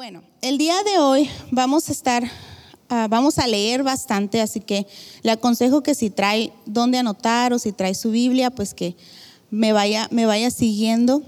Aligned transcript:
Bueno, 0.00 0.22
el 0.40 0.56
día 0.56 0.82
de 0.82 0.98
hoy 0.98 1.28
vamos 1.50 1.90
a 1.90 1.92
estar, 1.92 2.24
ah, 2.88 3.06
vamos 3.10 3.38
a 3.38 3.46
leer 3.46 3.82
bastante, 3.82 4.40
así 4.40 4.58
que 4.58 4.86
le 5.20 5.30
aconsejo 5.30 5.82
que 5.82 5.94
si 5.94 6.08
trae 6.08 6.54
dónde 6.64 6.96
anotar 6.96 7.52
o 7.52 7.58
si 7.58 7.72
trae 7.72 7.94
su 7.94 8.10
Biblia, 8.10 8.50
pues 8.50 8.72
que 8.72 8.96
me 9.50 9.74
vaya, 9.74 10.08
me 10.10 10.24
vaya 10.24 10.50
siguiendo. 10.50 11.22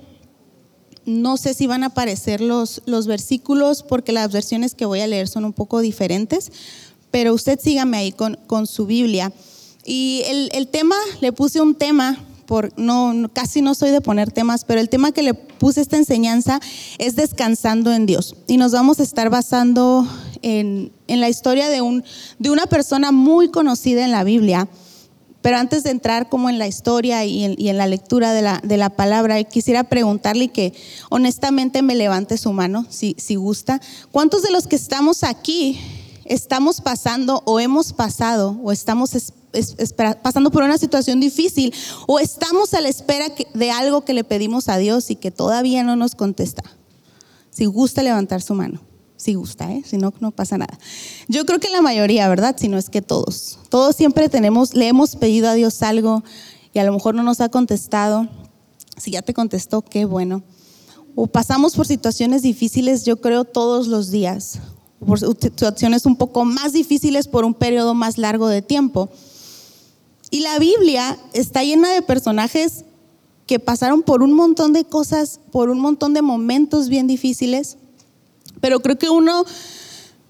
No 1.04 1.36
sé 1.36 1.52
si 1.52 1.66
van 1.66 1.82
a 1.82 1.88
aparecer 1.88 2.40
los, 2.40 2.80
los 2.86 3.06
versículos 3.06 3.82
porque 3.82 4.10
las 4.10 4.32
versiones 4.32 4.74
que 4.74 4.86
voy 4.86 5.00
a 5.00 5.06
leer 5.06 5.28
son 5.28 5.44
un 5.44 5.52
poco 5.52 5.80
diferentes, 5.80 6.50
pero 7.10 7.34
usted 7.34 7.60
sígame 7.60 7.98
ahí 7.98 8.10
con, 8.10 8.38
con 8.46 8.66
su 8.66 8.86
Biblia. 8.86 9.34
Y 9.84 10.22
el, 10.28 10.48
el 10.54 10.66
tema, 10.68 10.96
le 11.20 11.32
puse 11.32 11.60
un 11.60 11.74
tema 11.74 12.24
no, 12.76 13.30
casi 13.32 13.62
no 13.62 13.74
soy 13.74 13.90
de 13.90 14.00
poner 14.00 14.30
temas, 14.30 14.64
pero 14.64 14.80
el 14.80 14.88
tema 14.88 15.12
que 15.12 15.22
le 15.22 15.34
puse 15.62 15.80
esta 15.80 15.96
enseñanza 15.96 16.58
es 16.98 17.14
descansando 17.14 17.92
en 17.92 18.04
Dios. 18.04 18.34
Y 18.48 18.56
nos 18.56 18.72
vamos 18.72 18.98
a 18.98 19.04
estar 19.04 19.30
basando 19.30 20.04
en, 20.42 20.90
la 21.06 21.28
historia 21.28 21.68
de, 21.68 21.80
un, 21.80 22.02
de 22.40 22.50
una 22.50 22.66
persona 22.66 23.12
muy 23.12 23.48
conocida 23.48 24.04
en 24.04 24.10
la 24.10 24.24
Biblia. 24.24 24.68
Pero 25.40 25.58
antes 25.58 25.84
de 25.84 25.90
entrar 25.90 26.28
como 26.28 26.50
en 26.50 26.58
la 26.58 26.66
historia 26.66 27.24
y 27.24 27.44
en, 27.44 27.78
la 27.78 27.86
lectura 27.86 28.32
de 28.32 28.42
la, 28.42 28.60
de 28.64 28.76
la, 28.76 28.90
palabra, 28.90 29.40
quisiera 29.44 29.84
preguntarle 29.84 30.48
que 30.48 30.72
honestamente 31.10 31.80
me 31.80 31.94
levante 31.94 32.38
su 32.38 32.52
mano, 32.52 32.84
si, 32.90 33.14
si 33.16 33.36
gusta. 33.36 33.80
¿Cuántos 34.10 34.42
de 34.42 34.50
los 34.50 34.66
que 34.66 34.74
estamos 34.74 35.22
aquí 35.22 35.78
estamos 36.24 36.80
pasando 36.80 37.42
o 37.44 37.60
hemos 37.60 37.92
pasado 37.92 38.58
o 38.62 38.72
estamos 38.72 39.10
pasando 40.22 40.50
por 40.50 40.62
una 40.62 40.78
situación 40.78 41.20
difícil 41.20 41.74
o 42.06 42.18
estamos 42.18 42.74
a 42.74 42.80
la 42.80 42.88
espera 42.88 43.26
de 43.54 43.70
algo 43.70 44.04
que 44.04 44.14
le 44.14 44.24
pedimos 44.24 44.68
a 44.68 44.78
Dios 44.78 45.10
y 45.10 45.16
que 45.16 45.30
todavía 45.30 45.82
no 45.84 45.96
nos 45.96 46.14
contesta. 46.14 46.62
Si 47.50 47.66
gusta 47.66 48.02
levantar 48.02 48.40
su 48.40 48.54
mano, 48.54 48.80
si 49.16 49.34
gusta, 49.34 49.70
¿eh? 49.70 49.82
si 49.86 49.98
no, 49.98 50.12
no 50.20 50.30
pasa 50.30 50.58
nada. 50.58 50.78
Yo 51.28 51.44
creo 51.44 51.60
que 51.60 51.68
la 51.68 51.82
mayoría, 51.82 52.28
¿verdad? 52.28 52.56
Si 52.58 52.68
no 52.68 52.78
es 52.78 52.90
que 52.90 53.02
todos. 53.02 53.58
Todos 53.68 53.94
siempre 53.94 54.28
tenemos, 54.28 54.74
le 54.74 54.88
hemos 54.88 55.16
pedido 55.16 55.48
a 55.48 55.54
Dios 55.54 55.82
algo 55.82 56.24
y 56.72 56.78
a 56.78 56.84
lo 56.84 56.92
mejor 56.92 57.14
no 57.14 57.22
nos 57.22 57.40
ha 57.40 57.48
contestado. 57.48 58.28
Si 58.96 59.10
ya 59.10 59.22
te 59.22 59.34
contestó, 59.34 59.82
qué 59.82 60.06
bueno. 60.06 60.42
O 61.14 61.26
pasamos 61.26 61.76
por 61.76 61.86
situaciones 61.86 62.42
difíciles, 62.42 63.04
yo 63.04 63.20
creo, 63.20 63.44
todos 63.44 63.86
los 63.86 64.10
días. 64.10 64.58
Por 65.06 65.18
situaciones 65.18 66.06
un 66.06 66.16
poco 66.16 66.44
más 66.44 66.72
difíciles 66.72 67.28
por 67.28 67.44
un 67.44 67.54
periodo 67.54 67.94
más 67.94 68.18
largo 68.18 68.48
de 68.48 68.62
tiempo. 68.62 69.08
Y 70.30 70.40
la 70.40 70.58
Biblia 70.58 71.18
está 71.32 71.62
llena 71.62 71.92
de 71.92 72.02
personajes 72.02 72.84
que 73.46 73.58
pasaron 73.58 74.02
por 74.02 74.22
un 74.22 74.32
montón 74.32 74.72
de 74.72 74.84
cosas, 74.84 75.40
por 75.50 75.68
un 75.68 75.80
montón 75.80 76.14
de 76.14 76.22
momentos 76.22 76.88
bien 76.88 77.06
difíciles, 77.06 77.76
pero 78.60 78.80
creo 78.80 78.96
que 78.96 79.10
uno 79.10 79.44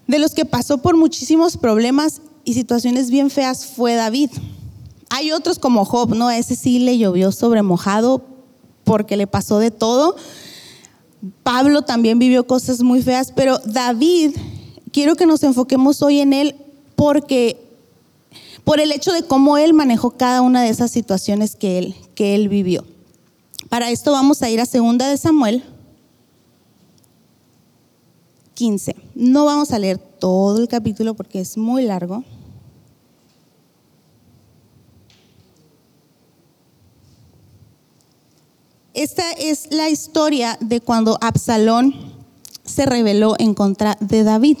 de 0.07 0.19
los 0.19 0.33
que 0.33 0.45
pasó 0.45 0.79
por 0.79 0.97
muchísimos 0.97 1.55
problemas 1.55 2.21
y 2.43 2.53
situaciones 2.53 3.09
bien 3.09 3.29
feas 3.29 3.65
fue 3.65 3.95
David. 3.95 4.31
Hay 5.09 5.31
otros 5.31 5.59
como 5.59 5.85
Job, 5.85 6.15
¿no? 6.15 6.27
A 6.27 6.37
ese 6.37 6.55
sí 6.55 6.79
le 6.79 6.97
llovió 6.97 7.31
sobre 7.31 7.61
mojado 7.61 8.25
porque 8.83 9.15
le 9.15 9.27
pasó 9.27 9.59
de 9.59 9.71
todo. 9.71 10.15
Pablo 11.43 11.83
también 11.83 12.19
vivió 12.19 12.45
cosas 12.47 12.81
muy 12.81 13.01
feas, 13.01 13.31
pero 13.31 13.59
David, 13.65 14.35
quiero 14.93 15.15
que 15.17 15.25
nos 15.25 15.43
enfoquemos 15.43 16.01
hoy 16.01 16.19
en 16.19 16.31
él 16.31 16.55
porque 16.95 17.59
por 18.63 18.79
el 18.79 18.93
hecho 18.93 19.11
de 19.11 19.23
cómo 19.23 19.57
él 19.57 19.73
manejó 19.73 20.11
cada 20.11 20.41
una 20.41 20.61
de 20.61 20.69
esas 20.69 20.91
situaciones 20.91 21.57
que 21.57 21.77
él, 21.77 21.95
que 22.15 22.35
él 22.35 22.47
vivió. 22.47 22.85
Para 23.67 23.89
esto 23.89 24.13
vamos 24.13 24.41
a 24.41 24.49
ir 24.49 24.61
a 24.61 24.65
segunda 24.65 25.09
de 25.09 25.17
Samuel 25.17 25.63
15. 28.53 28.95
No 29.15 29.45
vamos 29.45 29.71
a 29.71 29.79
leer 29.79 29.97
todo 29.97 30.59
el 30.59 30.69
capítulo 30.69 31.15
porque 31.15 31.41
es 31.41 31.57
muy 31.57 31.83
largo. 31.83 32.23
Esta 38.93 39.31
es 39.31 39.69
la 39.71 39.89
historia 39.89 40.55
de 40.61 40.79
cuando 40.79 41.17
Absalón 41.19 42.12
se 42.73 42.85
rebeló 42.85 43.35
en 43.39 43.53
contra 43.53 43.97
de 44.01 44.23
David. 44.23 44.57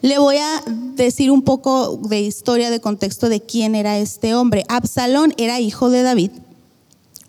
Le 0.00 0.18
voy 0.18 0.36
a 0.36 0.62
decir 0.94 1.30
un 1.30 1.42
poco 1.42 1.96
de 2.08 2.20
historia, 2.20 2.70
de 2.70 2.80
contexto 2.80 3.28
de 3.28 3.40
quién 3.40 3.74
era 3.74 3.98
este 3.98 4.34
hombre. 4.34 4.64
Absalón 4.68 5.34
era 5.36 5.60
hijo 5.60 5.90
de 5.90 6.02
David, 6.02 6.30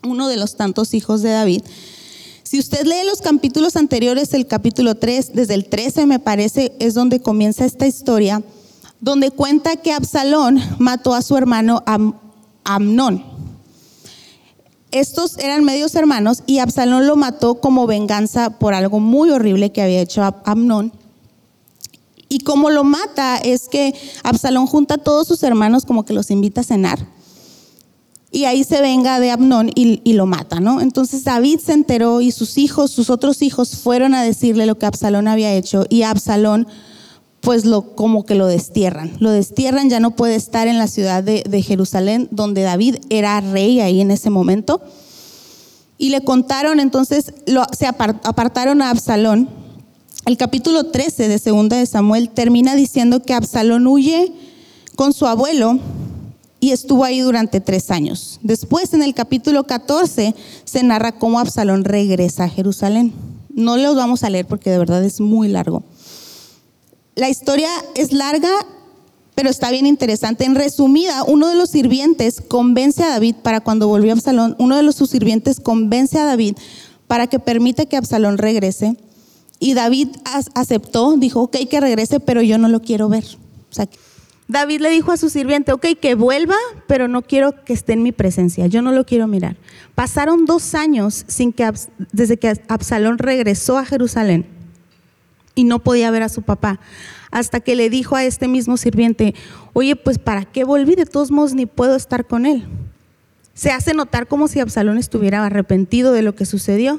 uno 0.04 0.28
de 0.28 0.36
los 0.36 0.56
tantos 0.56 0.94
hijos 0.94 1.22
de 1.22 1.30
David. 1.30 1.62
Si 2.44 2.58
usted 2.58 2.84
lee 2.84 3.06
los 3.06 3.20
capítulos 3.20 3.76
anteriores, 3.76 4.34
el 4.34 4.46
capítulo 4.46 4.96
3, 4.96 5.32
desde 5.34 5.54
el 5.54 5.66
13 5.66 6.06
me 6.06 6.18
parece, 6.18 6.72
es 6.80 6.94
donde 6.94 7.20
comienza 7.20 7.64
esta 7.64 7.86
historia, 7.86 8.42
donde 9.00 9.30
cuenta 9.30 9.76
que 9.76 9.92
Absalón 9.92 10.60
mató 10.78 11.14
a 11.14 11.22
su 11.22 11.36
hermano 11.36 11.82
Amnón. 12.64 13.24
Estos 14.92 15.38
eran 15.38 15.64
medios 15.64 15.94
hermanos 15.94 16.42
y 16.46 16.58
Absalón 16.58 17.06
lo 17.06 17.16
mató 17.16 17.60
como 17.60 17.86
venganza 17.86 18.58
por 18.58 18.74
algo 18.74 18.98
muy 18.98 19.30
horrible 19.30 19.70
que 19.70 19.82
había 19.82 20.00
hecho 20.00 20.22
Amnón. 20.44 20.92
Y 22.28 22.40
como 22.40 22.70
lo 22.70 22.84
mata 22.84 23.36
es 23.36 23.68
que 23.68 23.94
Absalón 24.22 24.66
junta 24.66 24.94
a 24.94 24.98
todos 24.98 25.28
sus 25.28 25.42
hermanos 25.42 25.84
como 25.84 26.04
que 26.04 26.12
los 26.12 26.30
invita 26.30 26.60
a 26.62 26.64
cenar. 26.64 27.06
Y 28.32 28.44
ahí 28.44 28.62
se 28.62 28.80
venga 28.80 29.18
de 29.18 29.32
Abnón 29.32 29.70
y, 29.74 30.12
lo 30.12 30.26
mata, 30.26 30.60
¿no? 30.60 30.80
Entonces 30.80 31.24
David 31.24 31.58
se 31.58 31.72
enteró 31.72 32.20
y 32.20 32.30
sus 32.30 32.58
hijos, 32.58 32.92
sus 32.92 33.10
otros 33.10 33.42
hijos 33.42 33.76
fueron 33.76 34.14
a 34.14 34.22
decirle 34.22 34.66
lo 34.66 34.78
que 34.78 34.86
Absalón 34.86 35.26
había 35.26 35.52
hecho 35.52 35.86
y 35.88 36.02
Absalón 36.02 36.68
pues 37.40 37.64
lo 37.64 37.94
como 37.94 38.26
que 38.26 38.34
lo 38.34 38.46
destierran. 38.46 39.12
Lo 39.18 39.30
destierran, 39.30 39.90
ya 39.90 40.00
no 40.00 40.16
puede 40.16 40.34
estar 40.34 40.68
en 40.68 40.78
la 40.78 40.86
ciudad 40.86 41.22
de, 41.22 41.62
Jerusalén 41.62 42.28
donde 42.30 42.62
David 42.62 42.96
era 43.08 43.40
rey 43.40 43.80
ahí 43.80 44.00
en 44.00 44.10
ese 44.10 44.30
momento. 44.30 44.80
Y 45.98 46.10
le 46.10 46.22
contaron, 46.22 46.80
entonces 46.80 47.32
se 47.76 47.86
apartaron 47.86 48.82
a 48.82 48.90
Absalón 48.90 49.48
el 50.26 50.36
capítulo 50.36 50.84
13 50.84 51.28
de 51.28 51.38
Segunda 51.38 51.76
de 51.76 51.86
Samuel 51.86 52.28
termina 52.28 52.76
diciendo 52.76 53.22
que 53.22 53.32
Absalón 53.32 53.86
huye 53.86 54.32
con 54.94 55.12
su 55.14 55.26
abuelo 55.26 55.78
y 56.60 56.72
estuvo 56.72 57.04
ahí 57.04 57.20
durante 57.20 57.60
tres 57.60 57.90
años. 57.90 58.38
Después, 58.42 58.92
en 58.92 59.02
el 59.02 59.14
capítulo 59.14 59.64
14, 59.64 60.34
se 60.64 60.82
narra 60.82 61.18
cómo 61.18 61.40
Absalón 61.40 61.84
regresa 61.84 62.44
a 62.44 62.48
Jerusalén. 62.48 63.14
No 63.48 63.78
los 63.78 63.96
vamos 63.96 64.22
a 64.22 64.30
leer 64.30 64.46
porque 64.46 64.70
de 64.70 64.78
verdad 64.78 65.02
es 65.02 65.20
muy 65.20 65.48
largo. 65.48 65.82
La 67.20 67.28
historia 67.28 67.68
es 67.94 68.14
larga, 68.14 68.48
pero 69.34 69.50
está 69.50 69.70
bien 69.70 69.84
interesante. 69.84 70.46
En 70.46 70.54
resumida, 70.54 71.22
uno 71.24 71.48
de 71.48 71.54
los 71.54 71.68
sirvientes 71.68 72.40
convence 72.40 73.04
a 73.04 73.10
David 73.10 73.34
para 73.42 73.60
cuando 73.60 73.88
volvió 73.88 74.12
a 74.12 74.14
Absalón, 74.14 74.56
uno 74.58 74.74
de 74.78 74.82
los 74.82 74.94
sus 74.94 75.10
sirvientes 75.10 75.60
convence 75.60 76.18
a 76.18 76.24
David 76.24 76.56
para 77.08 77.26
que 77.26 77.38
permita 77.38 77.84
que 77.84 77.98
Absalón 77.98 78.38
regrese 78.38 78.96
y 79.58 79.74
David 79.74 80.08
aceptó, 80.54 81.14
dijo, 81.18 81.42
ok, 81.42 81.58
que 81.68 81.78
regrese, 81.78 82.20
pero 82.20 82.40
yo 82.40 82.56
no 82.56 82.70
lo 82.70 82.80
quiero 82.80 83.10
ver. 83.10 83.24
David 84.48 84.80
le 84.80 84.88
dijo 84.88 85.12
a 85.12 85.18
su 85.18 85.28
sirviente, 85.28 85.72
ok, 85.72 85.88
que 86.00 86.14
vuelva, 86.14 86.56
pero 86.86 87.06
no 87.06 87.20
quiero 87.20 87.66
que 87.66 87.74
esté 87.74 87.92
en 87.92 88.02
mi 88.02 88.12
presencia, 88.12 88.66
yo 88.66 88.80
no 88.80 88.92
lo 88.92 89.04
quiero 89.04 89.26
mirar. 89.26 89.58
Pasaron 89.94 90.46
dos 90.46 90.74
años 90.74 91.26
sin 91.28 91.52
que, 91.52 91.70
desde 92.12 92.38
que 92.38 92.62
Absalón 92.68 93.18
regresó 93.18 93.76
a 93.76 93.84
Jerusalén 93.84 94.59
y 95.60 95.64
no 95.64 95.78
podía 95.80 96.10
ver 96.10 96.22
a 96.22 96.30
su 96.30 96.40
papá, 96.40 96.80
hasta 97.30 97.60
que 97.60 97.76
le 97.76 97.90
dijo 97.90 98.16
a 98.16 98.24
este 98.24 98.48
mismo 98.48 98.78
sirviente, 98.78 99.34
oye, 99.74 99.94
pues 99.94 100.18
¿para 100.18 100.46
qué 100.46 100.64
volví? 100.64 100.94
De 100.94 101.04
todos 101.04 101.30
modos 101.30 101.52
ni 101.52 101.66
puedo 101.66 101.96
estar 101.96 102.26
con 102.26 102.46
él. 102.46 102.64
Se 103.52 103.70
hace 103.70 103.92
notar 103.92 104.26
como 104.26 104.48
si 104.48 104.58
Absalón 104.58 104.96
estuviera 104.96 105.44
arrepentido 105.44 106.12
de 106.12 106.22
lo 106.22 106.34
que 106.34 106.46
sucedió. 106.46 106.98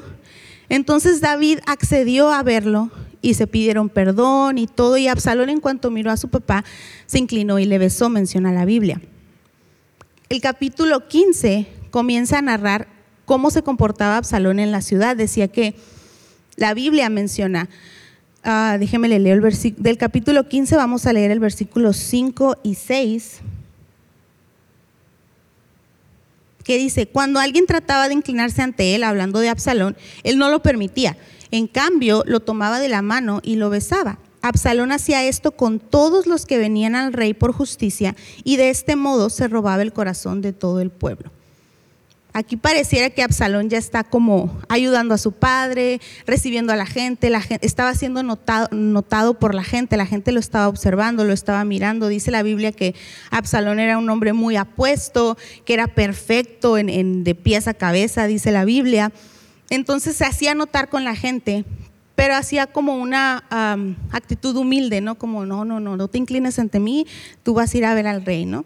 Entonces 0.68 1.20
David 1.20 1.58
accedió 1.66 2.32
a 2.32 2.44
verlo 2.44 2.92
y 3.20 3.34
se 3.34 3.48
pidieron 3.48 3.88
perdón 3.88 4.58
y 4.58 4.68
todo, 4.68 4.96
y 4.96 5.08
Absalón 5.08 5.48
en 5.48 5.60
cuanto 5.60 5.90
miró 5.90 6.12
a 6.12 6.16
su 6.16 6.28
papá, 6.28 6.64
se 7.06 7.18
inclinó 7.18 7.58
y 7.58 7.64
le 7.64 7.78
besó, 7.78 8.08
menciona 8.08 8.52
la 8.52 8.64
Biblia. 8.64 9.00
El 10.28 10.40
capítulo 10.40 11.08
15 11.08 11.66
comienza 11.90 12.38
a 12.38 12.42
narrar 12.42 12.86
cómo 13.24 13.50
se 13.50 13.62
comportaba 13.62 14.18
Absalón 14.18 14.60
en 14.60 14.70
la 14.70 14.82
ciudad. 14.82 15.16
Decía 15.16 15.48
que 15.48 15.74
la 16.56 16.74
Biblia 16.74 17.08
menciona, 17.10 17.68
uh, 18.44 18.78
déjeme 18.78 19.08
leer 19.08 19.26
el 19.26 19.40
versículo, 19.40 19.82
del 19.82 19.98
capítulo 19.98 20.48
15 20.48 20.76
vamos 20.76 21.06
a 21.06 21.12
leer 21.12 21.30
el 21.30 21.40
versículo 21.40 21.92
5 21.92 22.58
y 22.62 22.74
6. 22.74 23.40
que 26.62 26.78
dice, 26.78 27.06
cuando 27.06 27.40
alguien 27.40 27.66
trataba 27.66 28.08
de 28.08 28.14
inclinarse 28.14 28.62
ante 28.62 28.94
él, 28.94 29.02
hablando 29.02 29.40
de 29.40 29.48
Absalón, 29.48 29.96
él 30.22 30.38
no 30.38 30.48
lo 30.48 30.62
permitía. 30.62 31.16
En 31.50 31.66
cambio, 31.66 32.22
lo 32.26 32.40
tomaba 32.40 32.80
de 32.80 32.88
la 32.88 33.02
mano 33.02 33.40
y 33.42 33.56
lo 33.56 33.68
besaba. 33.68 34.18
Absalón 34.40 34.90
hacía 34.90 35.24
esto 35.24 35.52
con 35.52 35.78
todos 35.78 36.26
los 36.26 36.46
que 36.46 36.58
venían 36.58 36.96
al 36.96 37.12
rey 37.12 37.34
por 37.34 37.52
justicia 37.52 38.16
y 38.42 38.56
de 38.56 38.70
este 38.70 38.96
modo 38.96 39.30
se 39.30 39.46
robaba 39.48 39.82
el 39.82 39.92
corazón 39.92 40.40
de 40.40 40.52
todo 40.52 40.80
el 40.80 40.90
pueblo. 40.90 41.30
Aquí 42.34 42.56
pareciera 42.56 43.10
que 43.10 43.22
Absalón 43.22 43.68
ya 43.68 43.76
está 43.76 44.04
como 44.04 44.58
ayudando 44.70 45.12
a 45.12 45.18
su 45.18 45.32
padre, 45.32 46.00
recibiendo 46.26 46.72
a 46.72 46.76
la 46.76 46.86
gente, 46.86 47.28
la 47.28 47.42
gente 47.42 47.66
estaba 47.66 47.94
siendo 47.94 48.22
notado, 48.22 48.68
notado, 48.70 49.38
por 49.38 49.54
la 49.54 49.62
gente, 49.62 49.98
la 49.98 50.06
gente 50.06 50.32
lo 50.32 50.40
estaba 50.40 50.68
observando, 50.68 51.24
lo 51.24 51.34
estaba 51.34 51.62
mirando. 51.66 52.08
Dice 52.08 52.30
la 52.30 52.42
Biblia 52.42 52.72
que 52.72 52.94
Absalón 53.30 53.80
era 53.80 53.98
un 53.98 54.08
hombre 54.08 54.32
muy 54.32 54.56
apuesto, 54.56 55.36
que 55.66 55.74
era 55.74 55.88
perfecto 55.88 56.76
de 56.76 57.34
pies 57.34 57.68
a 57.68 57.74
cabeza, 57.74 58.26
dice 58.26 58.50
la 58.50 58.64
Biblia. 58.64 59.12
Entonces 59.68 60.16
se 60.16 60.24
hacía 60.24 60.54
notar 60.54 60.88
con 60.88 61.04
la 61.04 61.14
gente, 61.14 61.66
pero 62.14 62.34
hacía 62.34 62.66
como 62.66 62.96
una 62.96 63.44
actitud 64.10 64.56
humilde, 64.56 65.02
¿no? 65.02 65.16
Como, 65.16 65.44
no, 65.44 65.66
no, 65.66 65.80
no, 65.80 65.98
no 65.98 66.08
te 66.08 66.16
inclines 66.16 66.58
ante 66.58 66.80
mí, 66.80 67.06
tú 67.42 67.52
vas 67.52 67.74
a 67.74 67.78
ir 67.78 67.84
a 67.84 67.92
ver 67.92 68.06
al 68.06 68.24
rey, 68.24 68.46
¿no? 68.46 68.64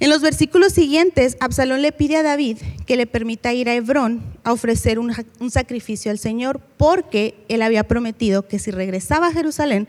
En 0.00 0.08
los 0.08 0.22
versículos 0.22 0.72
siguientes, 0.72 1.36
Absalón 1.40 1.82
le 1.82 1.92
pide 1.92 2.16
a 2.16 2.22
David 2.22 2.56
que 2.86 2.96
le 2.96 3.06
permita 3.06 3.52
ir 3.52 3.68
a 3.68 3.74
Hebrón 3.74 4.22
a 4.44 4.52
ofrecer 4.52 4.98
un, 4.98 5.12
sacrificio 5.50 6.10
al 6.10 6.18
Señor, 6.18 6.58
porque 6.78 7.44
él 7.48 7.60
había 7.60 7.84
prometido 7.84 8.48
que 8.48 8.58
si 8.58 8.70
regresaba 8.70 9.26
a 9.26 9.32
Jerusalén, 9.32 9.88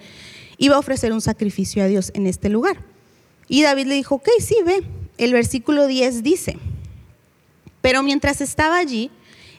iba 0.58 0.76
a 0.76 0.80
ofrecer 0.80 1.14
un 1.14 1.22
sacrificio 1.22 1.82
a 1.82 1.88
Dios 1.88 2.12
en 2.14 2.28
este 2.28 2.50
lugar. 2.50 2.84
Y 3.48 3.64
David 3.64 3.86
le 3.86 3.96
dijo, 3.96 4.16
ok, 4.16 4.28
sí, 4.40 4.58
ve. 4.66 4.84
El 5.18 5.32
versículo 5.32 5.88
10 5.88 6.24
dice, 6.24 6.58
pero 7.82 8.04
mientras 8.04 8.42
estaba 8.42 8.78
allí, 8.80 9.12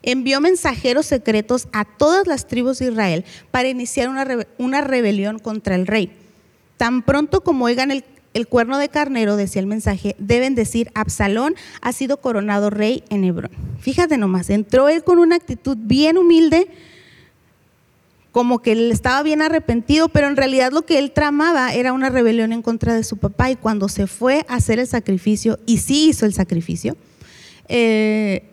envió 0.03 0.39
mensajeros 0.43 1.07
secretos 1.07 1.67
a 1.73 1.87
todas 1.87 2.27
las 2.27 2.47
tribus 2.47 2.79
de 2.79 2.89
Israel 2.91 3.25
para 3.51 3.69
iniciar 3.69 4.11
una, 4.11 4.27
una 4.59 4.83
rebelión 4.83 5.39
contra 5.39 5.77
el 5.77 5.87
rey. 5.87 6.13
Tan 6.77 7.03
pronto 7.03 7.43
como 7.43 7.65
oigan 7.65 7.91
el 7.91 8.05
el 8.35 8.49
cuerno 8.49 8.79
de 8.79 8.89
carnero, 8.89 9.37
decía 9.37 9.61
el 9.61 9.67
mensaje, 9.67 10.17
deben 10.19 10.55
decir, 10.55 10.91
Absalón 10.95 11.55
ha 11.81 11.93
sido 11.93 12.19
coronado 12.19 12.71
rey 12.71 13.05
en 13.11 13.25
Hebrón. 13.25 13.51
Fíjate 13.81 14.17
nomás, 14.17 14.51
entró 14.51 14.89
él 14.89 15.05
con 15.05 15.19
una 15.19 15.37
actitud 15.37 15.77
bien 15.79 16.17
humilde, 16.17 16.69
como 18.31 18.61
que 18.61 18.73
él 18.73 18.91
estaba 18.91 19.23
bien 19.23 19.43
arrepentido, 19.43 20.09
pero 20.09 20.27
en 20.27 20.37
realidad 20.37 20.73
lo 20.73 20.83
que 20.83 20.99
él 20.99 21.13
tramaba 21.13 21.75
era 21.75 21.93
una 21.93 22.09
rebelión 22.09 22.53
en 22.53 22.63
contra 22.63 22.95
de 22.95 23.05
su 23.05 23.19
papá 23.19 23.51
y 23.51 23.57
cuando 23.57 23.89
se 23.89 24.07
fue 24.07 24.47
a 24.49 24.55
hacer 24.55 24.79
el 24.79 24.87
sacrificio, 24.87 25.59
y 25.67 25.79
sí 25.79 26.09
hizo 26.09 26.25
el 26.25 26.33
sacrificio, 26.33 26.97
eh, 27.69 28.49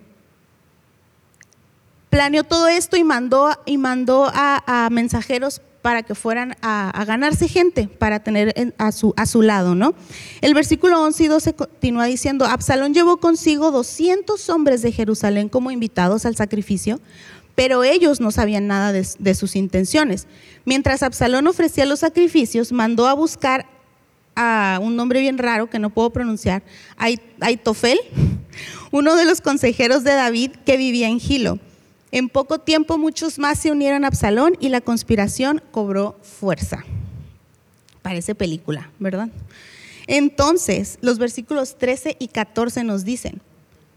planeó 2.09 2.43
todo 2.43 2.67
esto 2.67 2.97
y 2.97 3.05
mandó, 3.05 3.49
y 3.65 3.77
mandó 3.77 4.29
a, 4.33 4.85
a 4.85 4.89
mensajeros 4.89 5.61
para 5.81 6.03
que 6.03 6.15
fueran 6.15 6.55
a, 6.61 7.03
ganarse 7.05 7.47
gente, 7.47 7.87
para 7.87 8.21
tener 8.21 8.73
a, 8.77 8.91
su, 8.91 9.13
a 9.15 9.25
su 9.25 9.41
lado, 9.41 9.75
¿no? 9.75 9.93
El 10.41 10.53
versículo 10.53 11.01
11 11.01 11.23
y 11.23 11.27
12 11.27 11.53
continúa 11.53 12.05
diciendo, 12.05 12.45
Absalón 12.45 12.93
llevó 12.93 13.17
consigo 13.17 13.71
200 13.71 14.49
hombres 14.49 14.81
de 14.81 14.91
Jerusalén 14.91 15.49
como 15.49 15.71
invitados 15.71 16.25
al 16.25 16.35
sacrificio, 16.35 16.99
pero 17.55 17.83
ellos 17.83 18.19
no 18.21 18.31
sabían 18.31 18.67
nada 18.67 18.91
de, 18.93 19.35
sus 19.35 19.55
intenciones. 19.55 20.27
Mientras 20.65 21.03
Absalón 21.03 21.47
ofrecía 21.47 21.85
los 21.85 21.99
sacrificios, 21.99 22.71
mandó 22.71 23.07
a 23.07 23.13
buscar 23.13 23.65
a 24.35 24.79
un 24.81 24.95
nombre 24.95 25.19
bien 25.19 25.37
raro 25.37 25.69
que 25.69 25.79
no 25.79 25.89
puedo 25.89 26.09
pronunciar, 26.11 26.63
Aitofel, 27.41 27.99
uno 28.91 29.15
de 29.15 29.25
los 29.25 29.41
consejeros 29.41 30.03
de 30.03 30.11
David 30.11 30.51
que 30.65 30.77
vivía 30.77 31.09
en 31.09 31.19
Gilo. 31.19 31.59
En 32.11 32.29
poco 32.29 32.59
tiempo 32.59 32.97
muchos 32.97 33.37
más 33.37 33.59
se 33.59 33.71
unieron 33.71 34.03
a 34.03 34.07
Absalón 34.07 34.57
y 34.59 34.69
la 34.69 34.81
conspiración 34.81 35.61
cobró 35.71 36.17
fuerza. 36.23 36.83
Parece 38.01 38.33
película, 38.33 38.89
¿verdad? 38.99 39.29
Entonces, 40.07 40.97
los 41.01 41.19
versículos 41.19 41.77
13 41.77 42.17
y 42.17 42.29
14 42.29 42.83
nos 42.83 43.05
dicen, 43.05 43.41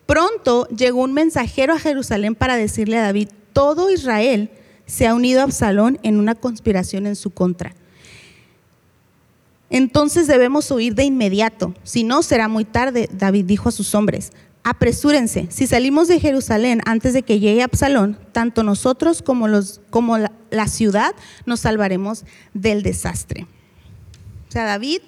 pronto 0.04 0.66
llegó 0.68 1.00
un 1.02 1.14
mensajero 1.14 1.72
a 1.72 1.78
Jerusalén 1.78 2.34
para 2.34 2.56
decirle 2.56 2.98
a 2.98 3.02
David, 3.02 3.30
todo 3.54 3.90
Israel 3.90 4.50
se 4.84 5.06
ha 5.06 5.14
unido 5.14 5.40
a 5.40 5.44
Absalón 5.44 5.98
en 6.02 6.18
una 6.18 6.34
conspiración 6.34 7.06
en 7.06 7.16
su 7.16 7.30
contra. 7.30 7.74
Entonces 9.70 10.26
debemos 10.26 10.70
huir 10.70 10.94
de 10.94 11.04
inmediato, 11.04 11.74
si 11.82 12.04
no 12.04 12.22
será 12.22 12.46
muy 12.46 12.66
tarde, 12.66 13.08
David 13.10 13.46
dijo 13.46 13.70
a 13.70 13.72
sus 13.72 13.94
hombres 13.94 14.32
apresúrense, 14.64 15.48
si 15.50 15.66
salimos 15.66 16.08
de 16.08 16.20
Jerusalén 16.20 16.80
antes 16.86 17.12
de 17.12 17.22
que 17.22 17.40
llegue 17.40 17.62
Absalón, 17.62 18.18
tanto 18.32 18.62
nosotros 18.62 19.22
como, 19.22 19.48
los, 19.48 19.80
como 19.90 20.18
la, 20.18 20.68
ciudad 20.68 21.14
nos 21.46 21.60
salvaremos 21.60 22.24
del 22.54 22.82
desastre. 22.82 23.46
O 24.48 24.52
sea, 24.52 24.64
David 24.64 25.00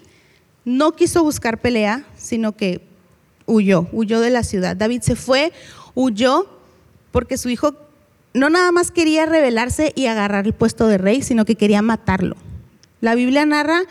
no 0.64 0.92
quiso 0.92 1.22
buscar 1.22 1.60
pelea, 1.60 2.04
sino 2.16 2.56
que 2.56 2.80
huyó, 3.46 3.86
huyó 3.92 4.20
de 4.20 4.30
la 4.30 4.42
ciudad. 4.42 4.76
David 4.76 5.02
se 5.02 5.14
fue, 5.14 5.52
huyó, 5.94 6.48
porque 7.12 7.38
su 7.38 7.48
hijo 7.48 7.74
no 8.32 8.50
nada 8.50 8.72
más 8.72 8.90
quería 8.90 9.26
rebelarse 9.26 9.92
y 9.94 10.06
agarrar 10.06 10.46
el 10.46 10.52
puesto 10.52 10.88
de 10.88 10.98
rey, 10.98 11.22
sino 11.22 11.44
que 11.44 11.54
quería 11.54 11.82
matarlo. 11.82 12.36
La 13.00 13.14
Biblia 13.14 13.46
narra 13.46 13.82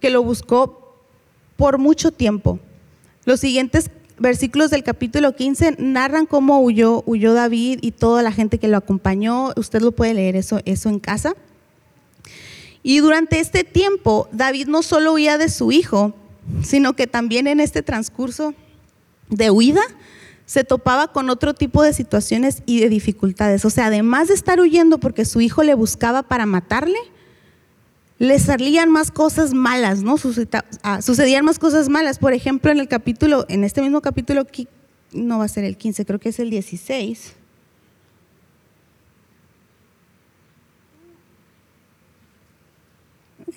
que 0.00 0.10
lo 0.10 0.22
buscó 0.22 1.00
por 1.56 1.78
mucho 1.78 2.10
tiempo. 2.10 2.60
Los 3.24 3.40
siguientes 3.40 3.90
versículos 4.18 4.70
del 4.70 4.82
capítulo 4.82 5.34
15 5.34 5.76
narran 5.78 6.26
cómo 6.26 6.60
huyó, 6.60 7.02
huyó 7.06 7.34
David 7.34 7.80
y 7.82 7.92
toda 7.92 8.22
la 8.22 8.32
gente 8.32 8.58
que 8.58 8.68
lo 8.68 8.76
acompañó. 8.76 9.52
Usted 9.56 9.80
lo 9.82 9.92
puede 9.92 10.14
leer 10.14 10.36
eso, 10.36 10.60
eso 10.64 10.88
en 10.88 10.98
casa. 10.98 11.34
Y 12.82 12.98
durante 12.98 13.40
este 13.40 13.64
tiempo, 13.64 14.28
David 14.32 14.68
no 14.68 14.82
solo 14.82 15.12
huía 15.12 15.38
de 15.38 15.48
su 15.48 15.72
hijo, 15.72 16.14
sino 16.62 16.94
que 16.94 17.06
también 17.06 17.46
en 17.46 17.60
este 17.60 17.82
transcurso 17.82 18.54
de 19.28 19.50
huida 19.50 19.82
se 20.44 20.62
topaba 20.62 21.08
con 21.08 21.28
otro 21.28 21.54
tipo 21.54 21.82
de 21.82 21.92
situaciones 21.92 22.62
y 22.64 22.80
de 22.80 22.88
dificultades. 22.88 23.64
O 23.64 23.70
sea, 23.70 23.86
además 23.86 24.28
de 24.28 24.34
estar 24.34 24.60
huyendo 24.60 24.98
porque 24.98 25.24
su 25.24 25.40
hijo 25.40 25.64
le 25.64 25.74
buscaba 25.74 26.22
para 26.22 26.46
matarle, 26.46 26.98
le 28.18 28.38
salían 28.38 28.90
más 28.90 29.10
cosas 29.10 29.52
malas, 29.52 30.02
¿no? 30.02 30.16
Ah, 30.82 31.02
sucedían 31.02 31.44
más 31.44 31.58
cosas 31.58 31.88
malas. 31.88 32.18
Por 32.18 32.32
ejemplo, 32.32 32.70
en 32.70 32.78
el 32.78 32.88
capítulo, 32.88 33.44
en 33.48 33.64
este 33.64 33.82
mismo 33.82 34.00
capítulo, 34.00 34.46
no 35.12 35.38
va 35.38 35.44
a 35.44 35.48
ser 35.48 35.64
el 35.64 35.76
15, 35.76 36.06
creo 36.06 36.18
que 36.18 36.30
es 36.30 36.38
el 36.38 36.50
16. 36.50 37.34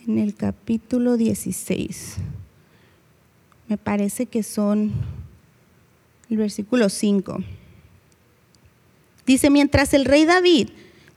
En 0.08 0.18
el 0.18 0.36
capítulo 0.36 1.18
16, 1.18 2.16
me 3.68 3.78
parece 3.78 4.26
que 4.26 4.44
son 4.44 4.92
el 6.30 6.38
versículo 6.38 6.90
5. 6.90 7.38
Dice, 9.26 9.50
mientras 9.50 9.94
el 9.94 10.06
rey 10.06 10.26
David 10.26 10.70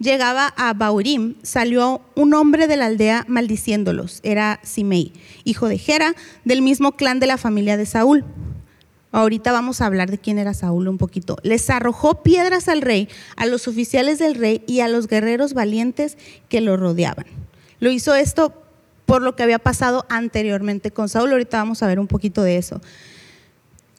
llegaba 0.03 0.53
a 0.57 0.75
Baurim, 0.75 1.37
salió 1.43 2.03
un 2.15 2.35
hombre 2.35 2.67
de 2.67 2.77
la 2.77 2.87
aldea 2.87 3.25
maldiciéndolos. 3.29 4.21
Era 4.23 4.61
Simei, 4.63 5.13
hijo 5.45 5.69
de 5.69 5.79
Gera, 5.79 6.15
del 6.45 6.61
mismo 6.61 6.93
clan 6.93 7.21
de 7.21 7.27
la 7.27 7.39
familia 7.39 7.77
de 7.77 7.87
Saúl. 7.87 8.25
Ahorita 9.13 9.53
vamos 9.53 9.81
a 9.81 9.87
hablar 9.87 10.11
de 10.11 10.19
quién 10.19 10.39
era 10.39 10.55
Saúl 10.55 10.89
un 10.89 10.99
poquito. 10.99 11.37
Les 11.43 11.69
arrojó 11.71 12.23
piedras 12.23 12.69
al 12.69 12.81
rey, 12.83 13.09
a 13.37 13.47
los 13.47 13.69
oficiales 13.69 14.19
del 14.19 14.35
rey 14.35 14.63
y 14.67 14.81
a 14.81 14.89
los 14.89 15.07
guerreros 15.07 15.55
valientes 15.55 16.17
que 16.49 16.61
lo 16.61 16.77
rodeaban. 16.77 17.27
Lo 17.79 17.91
hizo 17.91 18.15
esto 18.15 18.55
por 19.07 19.23
lo 19.23 19.37
que 19.37 19.43
había 19.43 19.59
pasado 19.59 20.07
anteriormente 20.09 20.91
con 20.91 21.09
Saúl. 21.09 21.33
Ahorita 21.33 21.59
vamos 21.59 21.83
a 21.83 21.87
ver 21.87 22.01
un 22.01 22.07
poquito 22.07 22.43
de 22.43 22.57
eso. 22.57 22.81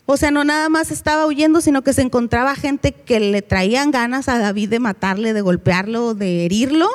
O 0.06 0.18
sea, 0.18 0.32
no 0.32 0.44
nada 0.44 0.68
más 0.68 0.92
estaba 0.92 1.26
huyendo, 1.26 1.62
sino 1.62 1.82
que 1.82 1.94
se 1.94 2.02
encontraba 2.02 2.56
gente 2.56 2.92
que 2.92 3.20
le 3.20 3.42
traían 3.42 3.92
ganas 3.92 4.28
a 4.28 4.38
David 4.38 4.70
de 4.70 4.80
matarle, 4.80 5.34
de 5.34 5.42
golpearlo, 5.42 6.14
de 6.14 6.46
herirlo, 6.46 6.90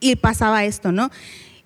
y 0.00 0.16
pasaba 0.16 0.64
esto, 0.64 0.90
¿no? 0.90 1.10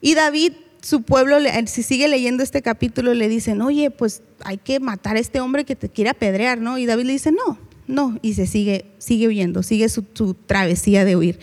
Y 0.03 0.15
David, 0.15 0.53
su 0.83 1.03
pueblo, 1.03 1.39
si 1.67 1.83
sigue 1.83 2.07
leyendo 2.07 2.43
este 2.43 2.61
capítulo, 2.61 3.15
le 3.15 3.29
dicen, 3.29 3.63
oye, 3.63 3.91
pues 3.91 4.23
hay 4.45 4.59
que 4.59 4.79
matar 4.79 5.17
a 5.17 5.21
este 5.21 5.41
hombre 5.41 5.65
que 5.65 5.75
te 5.75 5.89
quiere 5.89 6.11
apedrear, 6.11 6.59
¿no? 6.59 6.77
Y 6.77 6.85
David 6.85 7.07
le 7.07 7.13
dice, 7.15 7.33
no, 7.33 7.59
no, 7.87 8.19
y 8.21 8.35
se 8.35 8.47
sigue, 8.47 8.85
sigue 8.99 9.29
huyendo, 9.29 9.63
sigue 9.63 9.89
su, 9.89 10.03
travesía 10.47 11.07
de 11.07 11.17
huir. 11.17 11.39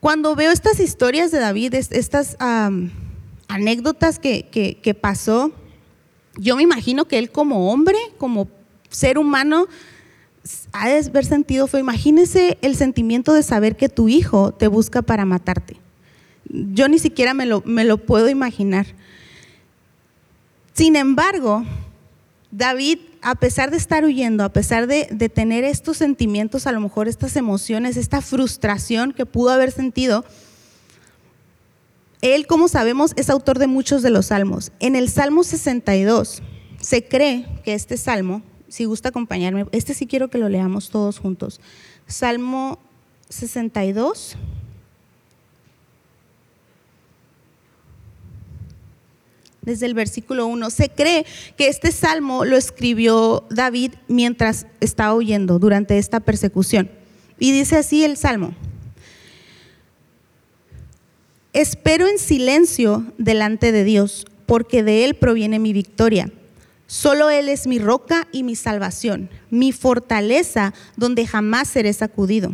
Cuando 0.00 0.34
veo 0.34 0.50
estas 0.50 0.80
historias 0.80 1.30
de 1.30 1.38
David, 1.38 1.74
estas 1.74 2.36
anécdotas 3.48 4.18
que, 4.18 4.48
que 4.82 4.94
pasó, 4.94 5.52
yo 6.38 6.56
me 6.56 6.62
imagino 6.62 7.06
que 7.06 7.18
él 7.18 7.30
como 7.30 7.70
hombre, 7.72 7.98
como 8.18 8.48
ser 8.90 9.18
humano, 9.18 9.66
ha 10.72 10.88
de 10.88 10.98
haber 10.98 11.24
sentido 11.24 11.66
fue, 11.66 11.80
imagínese 11.80 12.58
el 12.62 12.76
sentimiento 12.76 13.32
de 13.32 13.42
saber 13.42 13.76
que 13.76 13.88
tu 13.88 14.08
hijo 14.08 14.52
te 14.52 14.68
busca 14.68 15.02
para 15.02 15.24
matarte. 15.24 15.76
Yo 16.48 16.88
ni 16.88 16.98
siquiera 16.98 17.34
me 17.34 17.46
lo, 17.46 17.98
puedo 17.98 18.28
imaginar. 18.28 18.86
Sin 20.72 20.94
embargo, 20.94 21.64
David, 22.52 22.98
a 23.22 23.34
pesar 23.34 23.70
de 23.70 23.76
estar 23.76 24.04
huyendo, 24.04 24.44
a 24.44 24.52
pesar 24.52 24.86
de, 24.86 25.08
de, 25.10 25.28
tener 25.28 25.64
estos 25.64 25.96
sentimientos, 25.96 26.66
a 26.66 26.72
lo 26.72 26.80
mejor 26.80 27.08
estas 27.08 27.34
emociones, 27.34 27.96
esta 27.96 28.20
frustración 28.20 29.12
que 29.12 29.26
pudo 29.26 29.50
haber 29.50 29.72
sentido, 29.72 30.24
él, 32.34 32.46
como 32.46 32.68
sabemos, 32.68 33.12
es 33.16 33.30
autor 33.30 33.58
de 33.58 33.66
muchos 33.66 34.02
de 34.02 34.10
los 34.10 34.26
salmos. 34.26 34.72
En 34.80 34.96
el 34.96 35.08
Salmo 35.08 35.44
62 35.44 36.42
se 36.80 37.06
cree 37.06 37.46
que 37.64 37.74
este 37.74 37.96
salmo 37.96 38.42
si 38.68 38.84
gusta 38.84 39.10
acompañarme. 39.10 39.66
Este 39.72 39.94
sí 39.94 40.06
quiero 40.06 40.28
que 40.28 40.38
lo 40.38 40.48
leamos 40.48 40.90
todos 40.90 41.18
juntos. 41.18 41.60
Salmo 42.06 42.78
62. 43.28 44.36
Desde 49.62 49.86
el 49.86 49.94
versículo 49.94 50.46
1. 50.46 50.70
Se 50.70 50.90
cree 50.90 51.26
que 51.56 51.68
este 51.68 51.90
salmo 51.90 52.44
lo 52.44 52.56
escribió 52.56 53.44
David 53.50 53.92
mientras 54.08 54.66
estaba 54.80 55.14
huyendo 55.14 55.58
durante 55.58 55.98
esta 55.98 56.20
persecución. 56.20 56.90
Y 57.38 57.52
dice 57.52 57.76
así 57.76 58.04
el 58.04 58.16
salmo. 58.16 58.54
Espero 61.56 62.06
en 62.06 62.18
silencio 62.18 63.06
delante 63.16 63.72
de 63.72 63.82
Dios, 63.82 64.26
porque 64.44 64.82
de 64.82 65.06
Él 65.06 65.14
proviene 65.14 65.58
mi 65.58 65.72
victoria. 65.72 66.30
Solo 66.86 67.30
Él 67.30 67.48
es 67.48 67.66
mi 67.66 67.78
roca 67.78 68.28
y 68.30 68.42
mi 68.42 68.56
salvación, 68.56 69.30
mi 69.48 69.72
fortaleza 69.72 70.74
donde 70.98 71.26
jamás 71.26 71.68
seré 71.68 71.94
sacudido. 71.94 72.52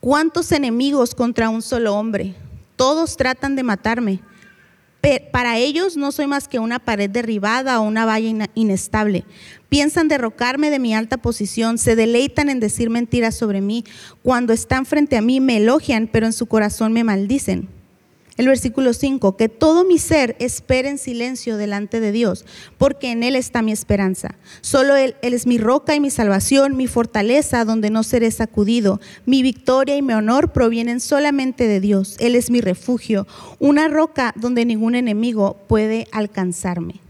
¿Cuántos 0.00 0.50
enemigos 0.50 1.14
contra 1.14 1.48
un 1.48 1.62
solo 1.62 1.94
hombre? 1.94 2.34
Todos 2.74 3.16
tratan 3.16 3.54
de 3.54 3.62
matarme. 3.62 4.20
Para 5.30 5.56
ellos 5.56 5.96
no 5.96 6.10
soy 6.10 6.26
más 6.26 6.48
que 6.48 6.58
una 6.58 6.80
pared 6.80 7.08
derribada 7.08 7.78
o 7.78 7.84
una 7.84 8.04
valla 8.04 8.48
inestable. 8.56 9.26
Piensan 9.68 10.08
derrocarme 10.08 10.70
de 10.70 10.80
mi 10.80 10.92
alta 10.92 11.18
posición, 11.18 11.78
se 11.78 11.94
deleitan 11.94 12.50
en 12.50 12.58
decir 12.58 12.90
mentiras 12.90 13.36
sobre 13.36 13.60
mí. 13.60 13.84
Cuando 14.24 14.52
están 14.52 14.86
frente 14.86 15.16
a 15.16 15.22
mí 15.22 15.38
me 15.38 15.58
elogian, 15.58 16.08
pero 16.10 16.26
en 16.26 16.32
su 16.32 16.46
corazón 16.46 16.92
me 16.92 17.04
maldicen 17.04 17.77
el 18.38 18.48
versículo 18.48 18.94
5, 18.94 19.36
que 19.36 19.50
todo 19.50 19.84
mi 19.84 19.98
ser 19.98 20.36
espere 20.38 20.88
en 20.88 20.96
silencio 20.96 21.58
delante 21.58 22.00
de 22.00 22.12
Dios, 22.12 22.46
porque 22.78 23.10
en 23.10 23.22
Él 23.22 23.36
está 23.36 23.60
mi 23.60 23.72
esperanza. 23.72 24.36
Solo 24.62 24.96
Él, 24.96 25.16
Él 25.20 25.34
es 25.34 25.46
mi 25.46 25.58
roca 25.58 25.94
y 25.94 26.00
mi 26.00 26.10
salvación, 26.10 26.76
mi 26.76 26.86
fortaleza 26.86 27.66
donde 27.66 27.90
no 27.90 28.02
seré 28.02 28.30
sacudido. 28.30 29.00
Mi 29.26 29.42
victoria 29.42 29.96
y 29.96 30.02
mi 30.02 30.14
honor 30.14 30.52
provienen 30.52 31.00
solamente 31.00 31.68
de 31.68 31.80
Dios. 31.80 32.16
Él 32.20 32.34
es 32.34 32.50
mi 32.50 32.62
refugio, 32.62 33.26
una 33.58 33.88
roca 33.88 34.32
donde 34.36 34.64
ningún 34.64 34.94
enemigo 34.94 35.58
puede 35.68 36.06
alcanzarme. 36.12 37.00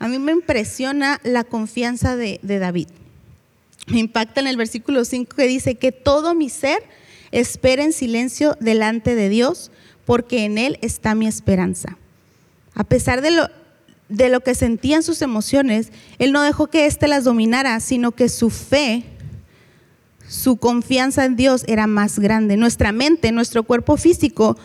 A 0.00 0.08
mí 0.08 0.18
me 0.18 0.32
impresiona 0.32 1.20
la 1.24 1.44
confianza 1.44 2.16
de, 2.16 2.40
David. 2.42 2.88
Me 3.86 3.98
impacta 3.98 4.40
en 4.40 4.46
el 4.46 4.56
versículo 4.56 5.04
5 5.04 5.36
que 5.36 5.46
dice 5.46 5.74
que 5.74 5.92
todo 5.92 6.34
mi 6.34 6.48
ser 6.48 6.82
espera 7.32 7.84
en 7.84 7.92
silencio 7.92 8.56
delante 8.60 9.14
de 9.14 9.28
Dios, 9.28 9.70
porque 10.04 10.44
en 10.44 10.58
Él 10.58 10.78
está 10.82 11.14
mi 11.14 11.26
esperanza. 11.26 11.96
A 12.74 12.84
pesar 12.84 13.22
de 13.22 13.30
lo, 13.30 13.48
de 14.08 14.28
lo 14.28 14.40
que 14.40 14.54
sentían 14.54 15.02
sus 15.02 15.22
emociones, 15.22 15.92
Él 16.18 16.32
no 16.32 16.42
dejó 16.42 16.68
que 16.68 16.86
éste 16.86 17.08
las 17.08 17.24
dominara, 17.24 17.78
sino 17.80 18.12
que 18.12 18.28
su 18.28 18.50
fe, 18.50 19.04
su 20.28 20.56
confianza 20.56 21.24
en 21.24 21.36
Dios 21.36 21.64
era 21.66 21.86
más 21.86 22.18
grande. 22.18 22.56
Nuestra 22.56 22.92
mente, 22.92 23.32
nuestro 23.32 23.62
cuerpo 23.62 23.96
físico, 23.96 24.56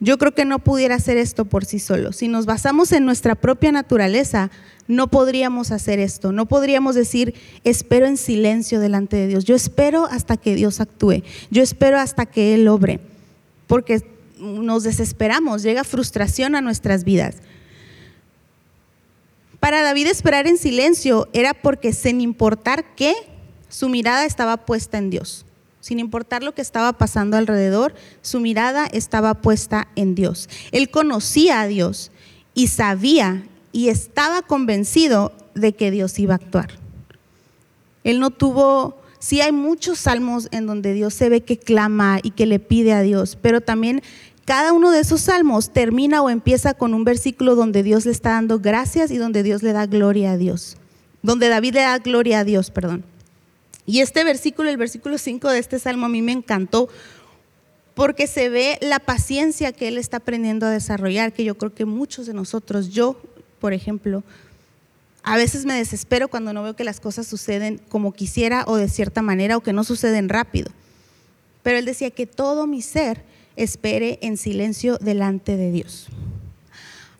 yo 0.00 0.16
creo 0.18 0.32
que 0.32 0.44
no 0.44 0.60
pudiera 0.60 0.94
hacer 0.94 1.16
esto 1.16 1.44
por 1.44 1.64
sí 1.64 1.80
solo. 1.80 2.12
Si 2.12 2.28
nos 2.28 2.46
basamos 2.46 2.92
en 2.92 3.04
nuestra 3.04 3.34
propia 3.34 3.72
naturaleza, 3.72 4.50
no 4.86 5.08
podríamos 5.08 5.72
hacer 5.72 5.98
esto. 5.98 6.30
No 6.30 6.46
podríamos 6.46 6.94
decir, 6.94 7.34
espero 7.64 8.06
en 8.06 8.16
silencio 8.16 8.78
delante 8.78 9.16
de 9.16 9.26
Dios. 9.26 9.44
Yo 9.44 9.56
espero 9.56 10.06
hasta 10.06 10.36
que 10.36 10.54
Dios 10.54 10.80
actúe. 10.80 11.22
Yo 11.50 11.62
espero 11.62 11.98
hasta 11.98 12.26
que 12.26 12.54
Él 12.54 12.68
obre. 12.68 13.00
Porque 13.66 14.02
nos 14.38 14.82
desesperamos, 14.82 15.62
llega 15.62 15.84
frustración 15.84 16.54
a 16.54 16.60
nuestras 16.60 17.04
vidas. 17.04 17.36
Para 19.60 19.82
David 19.82 20.06
esperar 20.06 20.46
en 20.46 20.56
silencio 20.56 21.28
era 21.32 21.52
porque 21.54 21.92
sin 21.92 22.20
importar 22.20 22.94
qué, 22.94 23.14
su 23.68 23.88
mirada 23.88 24.24
estaba 24.24 24.58
puesta 24.58 24.98
en 24.98 25.10
Dios. 25.10 25.44
Sin 25.80 25.98
importar 25.98 26.42
lo 26.42 26.54
que 26.54 26.62
estaba 26.62 26.92
pasando 26.92 27.36
alrededor, 27.36 27.94
su 28.22 28.40
mirada 28.40 28.86
estaba 28.86 29.34
puesta 29.34 29.88
en 29.96 30.14
Dios. 30.14 30.48
Él 30.72 30.90
conocía 30.90 31.60
a 31.60 31.66
Dios 31.66 32.10
y 32.54 32.68
sabía 32.68 33.44
y 33.72 33.88
estaba 33.88 34.42
convencido 34.42 35.32
de 35.54 35.74
que 35.74 35.90
Dios 35.90 36.18
iba 36.18 36.34
a 36.34 36.36
actuar. 36.36 36.70
Él 38.04 38.20
no 38.20 38.30
tuvo, 38.30 39.00
sí 39.18 39.40
hay 39.40 39.52
muchos 39.52 39.98
salmos 40.00 40.48
en 40.50 40.66
donde 40.66 40.94
Dios 40.94 41.14
se 41.14 41.28
ve 41.28 41.42
que 41.42 41.58
clama 41.58 42.20
y 42.22 42.30
que 42.30 42.46
le 42.46 42.58
pide 42.58 42.92
a 42.92 43.02
Dios, 43.02 43.36
pero 43.40 43.60
también 43.60 44.02
cada 44.48 44.72
uno 44.72 44.92
de 44.92 45.00
esos 45.00 45.20
salmos 45.20 45.74
termina 45.74 46.22
o 46.22 46.30
empieza 46.30 46.72
con 46.72 46.94
un 46.94 47.04
versículo 47.04 47.54
donde 47.54 47.82
Dios 47.82 48.06
le 48.06 48.12
está 48.12 48.30
dando 48.30 48.60
gracias 48.60 49.10
y 49.10 49.18
donde 49.18 49.42
Dios 49.42 49.62
le 49.62 49.74
da 49.74 49.84
gloria 49.84 50.32
a 50.32 50.36
Dios. 50.38 50.78
Donde 51.20 51.50
David 51.50 51.74
le 51.74 51.80
da 51.82 51.98
gloria 51.98 52.38
a 52.38 52.44
Dios, 52.44 52.70
perdón. 52.70 53.04
Y 53.84 54.00
este 54.00 54.24
versículo, 54.24 54.70
el 54.70 54.78
versículo 54.78 55.18
5 55.18 55.50
de 55.50 55.58
este 55.58 55.78
salmo 55.78 56.06
a 56.06 56.08
mí 56.08 56.22
me 56.22 56.32
encantó 56.32 56.88
porque 57.92 58.26
se 58.26 58.48
ve 58.48 58.78
la 58.80 59.00
paciencia 59.00 59.70
que 59.72 59.88
él 59.88 59.98
está 59.98 60.16
aprendiendo 60.16 60.64
a 60.64 60.70
desarrollar, 60.70 61.34
que 61.34 61.44
yo 61.44 61.58
creo 61.58 61.74
que 61.74 61.84
muchos 61.84 62.24
de 62.24 62.32
nosotros, 62.32 62.88
yo, 62.88 63.20
por 63.60 63.74
ejemplo, 63.74 64.24
a 65.24 65.36
veces 65.36 65.66
me 65.66 65.74
desespero 65.74 66.28
cuando 66.28 66.54
no 66.54 66.62
veo 66.62 66.74
que 66.74 66.84
las 66.84 67.00
cosas 67.00 67.26
suceden 67.26 67.82
como 67.90 68.14
quisiera 68.14 68.64
o 68.66 68.76
de 68.76 68.88
cierta 68.88 69.20
manera 69.20 69.58
o 69.58 69.60
que 69.60 69.74
no 69.74 69.84
suceden 69.84 70.30
rápido. 70.30 70.70
Pero 71.62 71.76
él 71.76 71.84
decía 71.84 72.10
que 72.10 72.26
todo 72.26 72.66
mi 72.66 72.80
ser 72.80 73.27
espere 73.58 74.18
en 74.22 74.36
silencio 74.36 74.96
delante 74.98 75.56
de 75.56 75.70
Dios. 75.70 76.08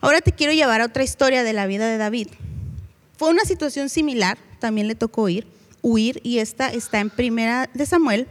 Ahora 0.01 0.21
te 0.21 0.31
quiero 0.31 0.53
llevar 0.53 0.81
a 0.81 0.85
otra 0.85 1.03
historia 1.03 1.43
de 1.43 1.53
la 1.53 1.67
vida 1.67 1.87
de 1.87 1.97
David. 1.97 2.29
Fue 3.17 3.29
una 3.29 3.43
situación 3.43 3.89
similar, 3.89 4.37
también 4.59 4.87
le 4.87 4.95
tocó 4.95 5.27
ir, 5.27 5.45
huir, 5.81 6.21
y 6.23 6.39
esta 6.39 6.69
está 6.69 7.01
en 7.01 7.09
primera 7.09 7.69
de 7.73 7.85
Samuel 7.85 8.27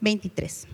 23. 0.00 0.66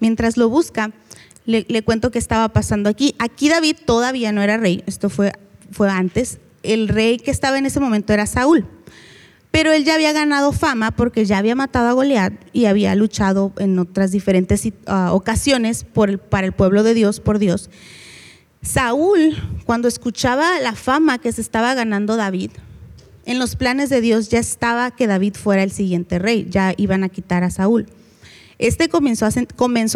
Mientras 0.00 0.36
lo 0.36 0.50
busca, 0.50 0.92
le, 1.46 1.82
cuento 1.82 2.10
qué 2.10 2.18
estaba 2.18 2.50
pasando 2.50 2.90
aquí. 2.90 3.14
Aquí 3.18 3.48
David 3.48 3.76
todavía 3.86 4.32
no 4.32 4.42
era 4.42 4.58
rey, 4.58 4.84
esto 4.86 5.08
fue, 5.08 5.32
fue 5.70 5.88
antes 5.88 6.38
el 6.64 6.88
rey 6.88 7.18
que 7.18 7.30
estaba 7.30 7.58
en 7.58 7.66
ese 7.66 7.80
momento 7.80 8.12
era 8.12 8.26
Saúl. 8.26 8.66
Pero 9.54 9.70
él 9.70 9.84
ya 9.84 9.94
había 9.94 10.12
ganado 10.12 10.50
fama 10.50 10.90
porque 10.90 11.24
ya 11.24 11.38
había 11.38 11.54
matado 11.54 11.88
a 11.88 11.92
Goliat 11.92 12.32
y 12.52 12.64
había 12.64 12.96
luchado 12.96 13.52
en 13.58 13.78
otras 13.78 14.10
diferentes 14.10 14.68
ah, 14.86 15.10
ocasiones 15.12 15.86
para 16.28 16.44
el 16.44 16.52
pueblo 16.52 16.82
de 16.82 16.92
Dios, 16.94 17.20
por 17.20 17.38
Dios. 17.38 17.70
Saúl, 18.62 19.36
cuando 19.64 19.86
escuchaba 19.86 20.58
la 20.58 20.74
fama 20.74 21.18
que 21.18 21.30
se 21.30 21.40
estaba 21.40 21.74
ganando 21.74 22.16
David, 22.16 22.50
en 23.26 23.38
los 23.38 23.54
planes 23.54 23.90
de 23.90 24.00
Dios 24.00 24.28
ya 24.28 24.40
estaba 24.40 24.90
que 24.90 25.06
David 25.06 25.34
fuera 25.34 25.62
el 25.62 25.70
siguiente 25.70 26.18
rey, 26.18 26.48
ya 26.50 26.74
iban 26.76 27.04
a 27.04 27.08
quitar 27.08 27.44
a 27.44 27.50
Saúl. 27.50 27.86
Este 28.58 28.88
comenzó 28.88 29.26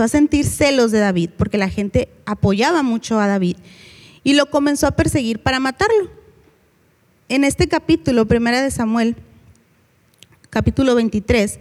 a 0.02 0.08
sentir 0.08 0.44
celos 0.44 0.92
de 0.92 0.98
David 1.00 1.30
porque 1.36 1.58
la 1.58 1.68
gente 1.68 2.10
apoyaba 2.26 2.84
mucho 2.84 3.18
a 3.18 3.26
David 3.26 3.56
y 4.22 4.34
lo 4.34 4.50
comenzó 4.50 4.86
a 4.86 4.92
perseguir 4.92 5.42
para 5.42 5.58
matarlo 5.58 6.17
en 7.28 7.44
este 7.44 7.68
capítulo, 7.68 8.26
primera 8.26 8.62
de 8.62 8.70
Samuel, 8.70 9.16
capítulo 10.50 10.94
23, 10.94 11.58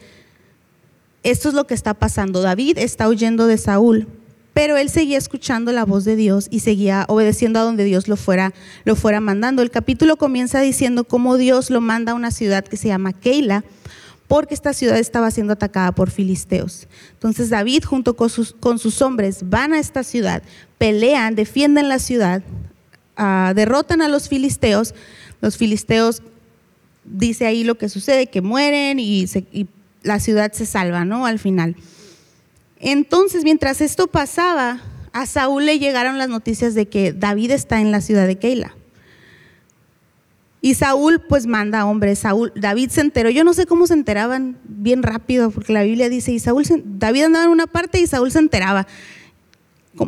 esto 1.24 1.50
es 1.50 1.56
lo 1.56 1.68
que 1.68 1.74
está 1.74 1.94
pasando. 1.94 2.42
David 2.42 2.78
está 2.78 3.10
huyendo 3.10 3.48
de 3.48 3.58
Saúl, 3.58 4.08
pero 4.54 4.78
él 4.78 4.90
seguía 4.90 5.18
escuchando 5.18 5.74
la 5.74 5.84
voz 5.84 6.06
de 6.06 6.16
Dios 6.16 6.48
y 6.50 6.62
seguía 6.62 7.06
obedeciendo 7.10 7.60
a 7.60 7.64
donde 7.64 7.84
Dios 7.84 8.08
lo 8.08 8.16
fuera, 8.16 8.54
lo 8.86 8.96
fuera 8.96 9.20
mandando. 9.20 9.62
El 9.62 9.70
capítulo 9.70 10.16
comienza 10.16 10.62
diciendo 10.62 11.04
cómo 11.04 11.38
Dios 11.38 11.70
lo 11.70 11.82
manda 11.82 12.14
a 12.14 12.16
una 12.16 12.32
ciudad 12.32 12.64
que 12.64 12.78
se 12.78 12.88
llama 12.88 13.12
Keila, 13.12 13.66
porque 14.30 14.54
esta 14.54 14.74
ciudad 14.74 14.98
estaba 14.98 15.32
siendo 15.32 15.54
atacada 15.54 15.92
por 15.92 16.12
filisteos. 16.12 16.88
Entonces 17.12 17.50
David 17.50 17.84
junto 17.84 18.16
con 18.16 18.30
sus, 18.30 19.02
hombres 19.02 19.42
van 19.44 19.74
a 19.74 19.80
esta 19.80 20.04
ciudad, 20.04 20.44
pelean, 20.78 21.36
defienden 21.36 21.90
la 21.90 22.00
ciudad, 22.00 22.42
ah, 23.18 23.52
derrotan 23.54 24.02
a 24.02 24.08
los 24.08 24.30
filisteos, 24.30 24.94
los 25.42 25.58
filisteos, 25.58 26.22
dice 27.04 27.46
ahí 27.46 27.64
lo 27.64 27.78
que 27.78 27.90
sucede, 27.90 28.28
que 28.28 28.42
mueren 28.42 29.00
y, 29.00 29.28
la 30.04 30.20
ciudad 30.20 30.54
se 30.54 30.66
salva, 30.66 31.04
¿no? 31.04 31.26
Al 31.26 31.38
final. 31.38 31.76
Entonces, 32.80 33.44
mientras 33.44 33.82
esto 33.82 34.08
pasaba, 34.08 34.82
a 35.12 35.26
Saúl 35.26 35.66
le 35.66 35.80
llegaron 35.80 36.18
las 36.18 36.30
noticias 36.30 36.76
de 36.76 36.88
que 36.88 37.12
David 37.12 37.52
está 37.52 37.82
en 37.82 37.92
la 37.92 38.00
ciudad 38.00 38.26
de 38.26 38.38
Keila. 38.38 38.76
Y 40.62 40.76
Saúl 40.76 41.22
pues 41.28 41.46
manda 41.46 41.86
hombres, 41.86 42.20
Saúl, 42.20 42.52
David 42.56 42.90
se 42.90 43.02
enteró, 43.02 43.30
yo 43.30 43.44
no 43.44 43.54
sé 43.54 43.66
cómo 43.66 43.86
se 43.86 43.94
enteraban 43.94 44.58
bien 44.64 45.04
rápido, 45.04 45.52
porque 45.52 45.74
la 45.74 45.84
Biblia 45.84 46.10
dice, 46.10 46.32
y 46.32 46.40
Saúl, 46.40 46.64
David 46.86 47.24
andaba 47.24 47.46
en 47.46 47.52
una 47.52 47.68
parte 47.68 48.00
y 48.00 48.08
Saúl 48.08 48.32
se 48.32 48.40
enteraba. 48.40 48.88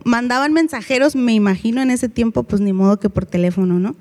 Mandaban 0.05 0.53
mensajeros, 0.53 1.15
me 1.15 1.33
imagino 1.33 1.81
en 1.81 1.91
ese 1.91 2.09
tiempo, 2.09 2.43
pues 2.43 2.61
ni 2.61 2.73
modo 2.73 2.99
que 2.99 3.09
por 3.09 3.25
teléfono, 3.25 3.79
¿no? 3.79 3.95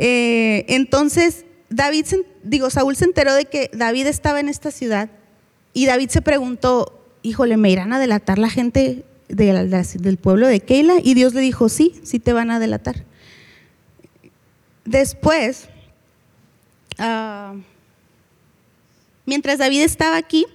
Eh, 0.00 0.64
entonces, 0.68 1.44
David, 1.70 2.06
digo, 2.44 2.70
Saúl 2.70 2.94
se 2.94 3.04
enteró 3.04 3.34
de 3.34 3.46
que 3.46 3.68
David 3.74 4.06
estaba 4.06 4.38
en 4.38 4.48
esta 4.48 4.70
ciudad 4.70 5.10
y 5.74 5.86
David 5.86 6.08
se 6.10 6.22
preguntó, 6.22 7.00
híjole, 7.22 7.56
me 7.56 7.70
irán 7.70 7.92
a 7.92 7.98
delatar 7.98 8.38
la 8.38 8.48
gente 8.48 9.04
del 9.28 10.16
pueblo 10.16 10.46
de 10.46 10.60
Keila. 10.60 10.94
Y 11.02 11.14
Dios 11.14 11.34
le 11.34 11.40
dijo, 11.40 11.68
sí, 11.68 11.94
sí 12.04 12.20
te 12.20 12.32
van 12.32 12.50
a 12.50 12.60
delatar. 12.60 13.04
Después, 14.84 15.68
ah, 16.98 17.54
mientras 19.26 19.58
David 19.58 19.82
estaba 19.82 20.16
aquí, 20.16 20.46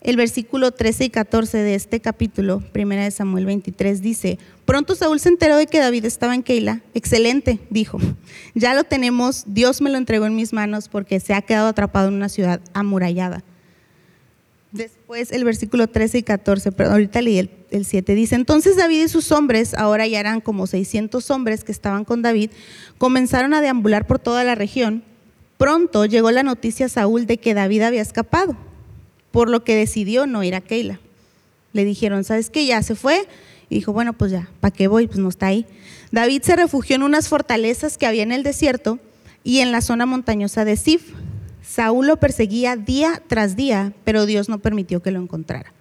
el 0.00 0.16
versículo 0.16 0.72
13 0.72 1.04
y 1.04 1.10
14 1.10 1.58
de 1.58 1.74
este 1.74 2.00
capítulo, 2.00 2.60
primera 2.72 3.04
de 3.04 3.10
Samuel 3.10 3.46
23, 3.46 4.02
dice, 4.02 4.38
pronto 4.68 4.94
Saúl 4.94 5.18
se 5.18 5.30
enteró 5.30 5.56
de 5.56 5.66
que 5.66 5.78
David 5.78 6.04
estaba 6.04 6.34
en 6.34 6.42
Keila. 6.42 6.82
Excelente, 6.92 7.58
dijo, 7.70 7.98
ya 8.54 8.74
lo 8.74 8.84
tenemos, 8.84 9.44
Dios 9.46 9.80
me 9.80 9.88
lo 9.88 9.96
entregó 9.96 10.26
en 10.26 10.36
mis 10.36 10.52
manos 10.52 10.90
porque 10.90 11.20
se 11.20 11.32
ha 11.32 11.40
quedado 11.40 11.68
atrapado 11.68 12.08
en 12.08 12.14
una 12.14 12.28
ciudad 12.28 12.60
amurallada. 12.74 13.42
Después 14.70 15.32
el 15.32 15.44
versículo 15.44 15.86
13 15.86 16.18
y 16.18 16.22
14, 16.22 16.72
perdón, 16.72 16.92
ahorita 16.92 17.22
leí 17.22 17.38
el, 17.38 17.50
el 17.70 17.86
7, 17.86 18.14
dice, 18.14 18.34
entonces 18.34 18.76
David 18.76 19.04
y 19.04 19.08
sus 19.08 19.32
hombres, 19.32 19.72
ahora 19.72 20.06
ya 20.06 20.20
eran 20.20 20.42
como 20.42 20.66
600 20.66 21.30
hombres 21.30 21.64
que 21.64 21.72
estaban 21.72 22.04
con 22.04 22.20
David, 22.20 22.50
comenzaron 22.98 23.54
a 23.54 23.62
deambular 23.62 24.06
por 24.06 24.18
toda 24.18 24.44
la 24.44 24.54
región. 24.54 25.02
Pronto 25.56 26.04
llegó 26.04 26.30
la 26.30 26.42
noticia 26.42 26.86
a 26.86 26.90
Saúl 26.90 27.24
de 27.24 27.38
que 27.38 27.54
David 27.54 27.80
había 27.84 28.02
escapado 28.02 28.54
por 29.30 29.48
lo 29.48 29.64
que 29.64 29.76
decidió 29.76 30.26
no 30.26 30.44
ir 30.44 30.54
a 30.54 30.60
Keila. 30.60 31.00
Le 31.72 31.86
dijeron, 31.86 32.22
¿sabes 32.22 32.50
qué? 32.50 32.66
Ya 32.66 32.82
se 32.82 32.94
fue. 32.94 33.26
Y 33.70 33.76
dijo, 33.76 33.92
bueno, 33.92 34.12
pues 34.12 34.30
ya, 34.30 34.48
¿para 34.60 34.74
qué 34.74 34.88
voy? 34.88 35.06
Pues 35.06 35.18
no 35.18 35.28
está 35.28 35.46
ahí. 35.46 35.66
David 36.10 36.42
se 36.42 36.56
refugió 36.56 36.96
en 36.96 37.02
unas 37.02 37.28
fortalezas 37.28 37.98
que 37.98 38.06
había 38.06 38.22
en 38.22 38.32
el 38.32 38.42
desierto 38.42 38.98
y 39.44 39.58
en 39.60 39.72
la 39.72 39.80
zona 39.80 40.06
montañosa 40.06 40.64
de 40.64 40.76
Sif. 40.76 41.12
Saúl 41.62 42.06
lo 42.06 42.16
perseguía 42.16 42.76
día 42.76 43.22
tras 43.26 43.56
día, 43.56 43.92
pero 44.04 44.26
Dios 44.26 44.48
no 44.48 44.58
permitió 44.58 45.02
que 45.02 45.10
lo 45.10 45.20
encontrara. 45.20 45.72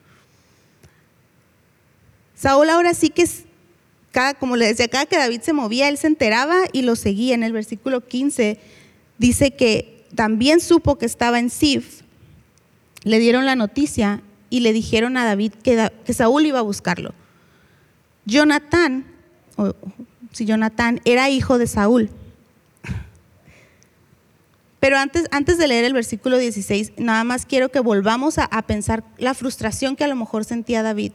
Saúl 2.35 2.69
ahora 2.69 2.93
sí 2.93 3.09
que, 3.09 3.25
cada, 4.11 4.33
como 4.33 4.57
le 4.57 4.67
decía, 4.67 4.87
cada 4.89 5.05
que 5.05 5.17
David 5.17 5.41
se 5.41 5.53
movía, 5.53 5.87
él 5.87 5.97
se 5.97 6.07
enteraba 6.07 6.57
y 6.73 6.81
lo 6.81 6.95
seguía. 6.95 7.35
En 7.35 7.43
el 7.43 7.53
versículo 7.53 8.05
15 8.05 8.59
dice 9.17 9.51
que 9.51 10.05
también 10.13 10.59
supo 10.59 10.97
que 10.97 11.05
estaba 11.05 11.39
en 11.39 11.49
Sif 11.49 12.01
le 13.03 13.19
dieron 13.19 13.45
la 13.45 13.55
noticia 13.55 14.21
y 14.49 14.59
le 14.61 14.73
dijeron 14.73 15.17
a 15.17 15.25
David 15.25 15.53
que, 15.63 15.89
Saúl 16.13 16.45
iba 16.45 16.59
a 16.59 16.63
buscarlo. 16.63 17.13
Jonatán, 18.27 19.05
si 20.33 20.45
Jonatán 20.45 20.99
era 21.05 21.29
hijo 21.29 21.57
de 21.57 21.65
Saúl. 21.65 22.09
Pero 24.81 24.97
antes, 24.97 25.27
antes 25.31 25.57
de 25.57 25.67
leer 25.67 25.85
el 25.85 25.93
versículo 25.93 26.37
16, 26.37 26.93
nada 26.97 27.23
más 27.23 27.45
quiero 27.45 27.69
que 27.69 27.79
volvamos 27.79 28.37
a, 28.37 28.47
pensar 28.63 29.03
la 29.17 29.33
frustración 29.33 29.95
que 29.95 30.03
a 30.03 30.07
lo 30.09 30.15
mejor 30.15 30.43
sentía 30.43 30.83
David. 30.83 31.13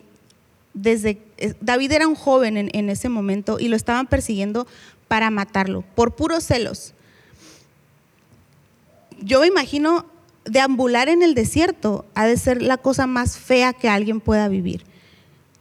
Desde, 0.72 1.20
David 1.60 1.92
era 1.92 2.08
un 2.08 2.14
joven 2.14 2.56
en, 2.56 2.70
en 2.72 2.88
ese 2.88 3.10
momento 3.10 3.60
y 3.60 3.68
lo 3.68 3.76
estaban 3.76 4.06
persiguiendo 4.06 4.66
para 5.06 5.30
matarlo, 5.30 5.84
por 5.94 6.16
puros 6.16 6.44
celos. 6.44 6.94
Yo 9.20 9.40
me 9.40 9.48
imagino 9.48 10.06
deambular 10.46 11.10
en 11.10 11.22
el 11.22 11.34
desierto 11.34 12.06
ha 12.14 12.26
de 12.26 12.38
ser 12.38 12.62
la 12.62 12.78
cosa 12.78 13.06
más 13.06 13.36
fea 13.36 13.74
que 13.74 13.90
alguien 13.90 14.20
pueda 14.20 14.48
vivir. 14.48 14.90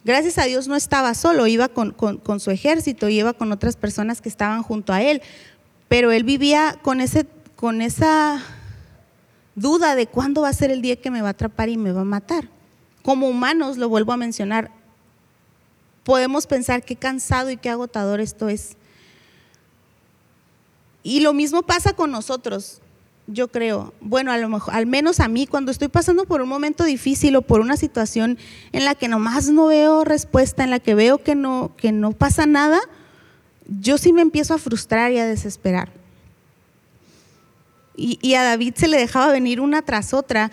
Gracias 0.03 0.39
a 0.39 0.45
Dios 0.45 0.67
no 0.67 0.75
estaba 0.75 1.13
solo, 1.13 1.45
iba 1.45 1.67
con, 1.69 2.39
su 2.39 2.49
ejército, 2.49 3.07
iba 3.07 3.33
con 3.33 3.51
otras 3.51 3.75
personas 3.75 4.19
que 4.19 4.29
estaban 4.29 4.63
junto 4.63 4.93
a 4.93 5.03
él, 5.03 5.21
pero 5.87 6.11
él 6.11 6.23
vivía 6.23 6.79
con, 6.81 7.01
ese, 7.01 7.27
con 7.55 7.83
esa 7.83 8.41
duda 9.55 9.93
de 9.93 10.07
cuándo 10.07 10.41
va 10.41 10.49
a 10.49 10.53
ser 10.53 10.71
el 10.71 10.81
día 10.81 10.95
que 10.95 11.11
me 11.11 11.21
va 11.21 11.27
a 11.27 11.31
atrapar 11.31 11.69
y 11.69 11.77
me 11.77 11.91
va 11.91 12.01
a 12.01 12.05
matar. 12.05 12.49
Como 13.03 13.29
humanos, 13.29 13.77
lo 13.77 13.89
vuelvo 13.89 14.11
a 14.11 14.17
mencionar, 14.17 14.71
podemos 16.03 16.47
pensar 16.47 16.83
qué 16.83 16.95
cansado 16.95 17.51
y 17.51 17.57
qué 17.57 17.69
agotador 17.69 18.21
esto 18.21 18.49
es. 18.49 18.77
Y 21.03 21.19
lo 21.19 21.33
mismo 21.33 21.61
pasa 21.61 21.93
con 21.93 22.11
nosotros 22.11 22.81
yo 23.33 23.47
creo, 23.47 23.93
bueno, 24.01 24.31
a 24.31 24.37
lo 24.37 24.49
mejor, 24.49 24.73
al 24.73 24.85
menos 24.85 25.19
a 25.19 25.27
mí, 25.27 25.47
cuando 25.47 25.71
estoy 25.71 25.87
pasando 25.87 26.25
por 26.25 26.41
un 26.41 26.49
momento 26.49 26.83
difícil 26.83 27.35
o 27.35 27.41
por 27.41 27.61
una 27.61 27.77
situación 27.77 28.37
en 28.71 28.85
la 28.85 28.95
que 28.95 29.07
nomás 29.07 29.49
no 29.49 29.67
veo 29.67 30.03
respuesta, 30.03 30.63
en 30.63 30.69
la 30.69 30.79
que 30.79 30.95
veo 30.95 31.19
que 31.19 31.35
no, 31.35 31.71
que 31.77 31.91
no 31.91 32.11
pasa 32.11 32.45
nada, 32.45 32.79
yo 33.79 33.97
sí 33.97 34.13
me 34.13 34.21
empiezo 34.21 34.53
a 34.53 34.57
frustrar 34.57 35.11
y 35.11 35.19
a 35.19 35.25
desesperar. 35.25 35.91
Y, 37.95 38.33
a 38.33 38.43
David 38.43 38.73
se 38.77 38.87
le 38.87 38.97
dejaba 38.97 39.31
venir 39.31 39.59
una 39.59 39.83
tras 39.83 40.13
otra, 40.13 40.51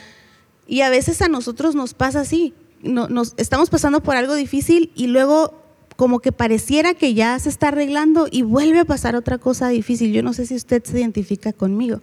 y 0.66 0.82
a 0.82 0.90
veces 0.90 1.22
a 1.22 1.28
nosotros 1.28 1.74
nos 1.74 1.94
pasa 1.94 2.20
así, 2.20 2.52
nos, 2.82 3.34
estamos 3.38 3.70
pasando 3.70 4.02
por 4.02 4.16
algo 4.16 4.34
difícil 4.34 4.92
y 4.94 5.06
luego 5.06 5.54
como 5.96 6.20
que 6.20 6.30
pareciera 6.30 6.94
que 6.94 7.14
ya 7.14 7.38
se 7.38 7.48
está 7.48 7.68
arreglando 7.68 8.28
y 8.30 8.42
vuelve 8.42 8.80
a 8.80 8.84
pasar 8.84 9.16
otra 9.16 9.38
cosa 9.38 9.68
difícil. 9.68 10.12
Yo 10.12 10.22
no 10.22 10.32
sé 10.32 10.46
si 10.46 10.54
usted 10.54 10.84
se 10.84 11.00
identifica 11.00 11.52
conmigo. 11.52 12.00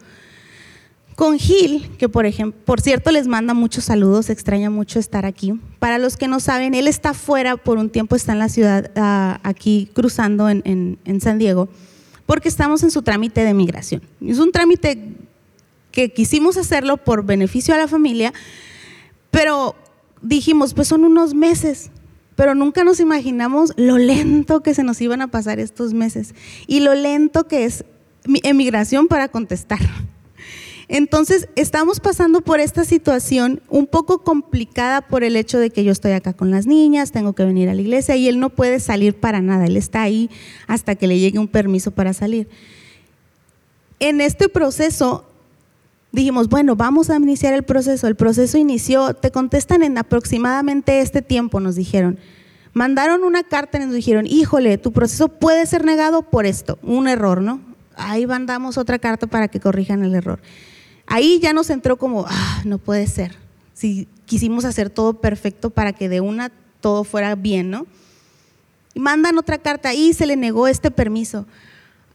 Con 1.15 1.39
Gil, 1.39 1.89
que 1.97 2.09
por 2.09 2.25
ejemplo, 2.25 2.59
por 2.65 2.81
cierto 2.81 3.09
les 3.09 3.25
manda 3.25 3.53
muchos 3.53 3.85
saludos, 3.85 4.29
extraña 4.29 4.69
mucho 4.69 4.99
estar 4.99 5.25
aquí. 5.25 5.53
Para 5.79 5.97
los 5.97 6.17
que 6.17 6.27
no 6.27 6.41
saben, 6.41 6.73
él 6.73 6.89
está 6.89 7.13
fuera 7.13 7.55
por 7.55 7.77
un 7.77 7.89
tiempo, 7.89 8.17
está 8.17 8.33
en 8.33 8.39
la 8.39 8.49
ciudad, 8.49 8.91
ah, 8.97 9.39
aquí 9.43 9.89
cruzando 9.93 10.49
en, 10.49 10.97
San 11.21 11.37
Diego, 11.37 11.69
porque 12.25 12.49
estamos 12.49 12.83
en 12.83 12.91
su 12.91 13.01
trámite 13.01 13.45
de 13.45 13.53
migración. 13.53 14.01
Es 14.19 14.39
un 14.39 14.51
trámite 14.51 15.13
que 15.91 16.11
quisimos 16.11 16.57
hacerlo 16.57 16.97
por 16.97 17.25
beneficio 17.25 17.73
a 17.73 17.77
la 17.77 17.87
familia, 17.87 18.33
pero 19.31 19.73
dijimos, 20.21 20.73
pues 20.73 20.89
son 20.89 21.05
unos 21.05 21.33
meses, 21.33 21.91
pero 22.35 22.55
nunca 22.55 22.83
nos 22.83 22.99
imaginamos 22.99 23.71
lo 23.77 23.97
lento 23.97 24.61
que 24.61 24.73
se 24.73 24.83
nos 24.83 24.99
iban 24.99 25.21
a 25.21 25.27
pasar 25.27 25.61
estos 25.61 25.93
meses 25.93 26.35
y 26.67 26.81
lo 26.81 26.93
lento 26.93 27.47
que 27.47 27.63
es 27.63 27.85
mi 28.25 28.41
emigración 28.43 29.07
para 29.07 29.29
contestar. 29.29 29.79
Entonces, 30.87 31.49
estamos 31.55 31.99
pasando 31.99 32.41
por 32.41 32.59
esta 32.59 32.83
situación 32.83 33.61
un 33.69 33.87
poco 33.87 34.23
complicada 34.23 35.01
por 35.01 35.23
el 35.23 35.35
hecho 35.35 35.57
de 35.57 35.71
que 35.71 35.83
yo 35.83 35.91
estoy 35.91 36.11
acá 36.11 36.33
con 36.33 36.51
las 36.51 36.67
niñas, 36.67 37.11
tengo 37.11 37.33
que 37.33 37.43
venir 37.43 37.69
a 37.69 37.73
la 37.73 37.81
iglesia 37.81 38.15
y 38.15 38.27
él 38.27 38.39
no 38.39 38.49
puede 38.49 38.79
salir 38.79 39.15
para 39.15 39.41
nada, 39.41 39.65
él 39.65 39.77
está 39.77 40.03
ahí 40.03 40.29
hasta 40.67 40.95
que 40.95 41.07
le 41.07 41.17
llegue 41.17 41.39
un 41.39 41.47
permiso 41.47 41.91
para 41.91 42.13
salir. 42.13 42.47
En 43.99 44.21
este 44.21 44.49
proceso 44.49 45.25
dijimos, 46.11 46.49
bueno, 46.49 46.75
vamos 46.75 47.09
a 47.09 47.17
iniciar 47.17 47.53
el 47.53 47.63
proceso. 47.63 48.07
El 48.07 48.15
proceso 48.15 48.57
inició, 48.57 49.13
te 49.13 49.31
contestan 49.31 49.83
en 49.83 49.97
aproximadamente 49.97 51.01
este 51.01 51.21
tiempo, 51.21 51.59
nos 51.59 51.75
dijeron. 51.75 52.17
Mandaron 52.73 53.23
una 53.23 53.43
carta 53.43 53.77
y 53.77 53.85
nos 53.85 53.93
dijeron, 53.93 54.25
híjole, 54.27 54.77
tu 54.77 54.91
proceso 54.91 55.27
puede 55.27 55.65
ser 55.65 55.85
negado 55.85 56.23
por 56.23 56.45
esto, 56.45 56.77
un 56.83 57.07
error, 57.07 57.41
¿no? 57.41 57.61
Ahí 57.95 58.25
mandamos 58.27 58.77
otra 58.77 58.99
carta 58.99 59.27
para 59.27 59.47
que 59.47 59.59
corrijan 59.59 60.03
el 60.03 60.13
error. 60.13 60.39
Ahí 61.07 61.39
ya 61.39 61.53
nos 61.53 61.69
entró 61.69 61.97
como, 61.97 62.25
ah, 62.27 62.61
no 62.65 62.77
puede 62.77 63.07
ser. 63.07 63.37
Si 63.73 64.07
quisimos 64.25 64.65
hacer 64.65 64.89
todo 64.89 65.21
perfecto 65.21 65.69
para 65.69 65.93
que 65.93 66.09
de 66.09 66.21
una 66.21 66.51
todo 66.81 67.03
fuera 67.03 67.35
bien, 67.35 67.69
¿no? 67.69 67.87
Y 68.93 68.99
mandan 68.99 69.37
otra 69.37 69.57
carta 69.57 69.93
y 69.93 70.13
se 70.13 70.25
le 70.25 70.35
negó 70.35 70.67
este 70.67 70.91
permiso. 70.91 71.45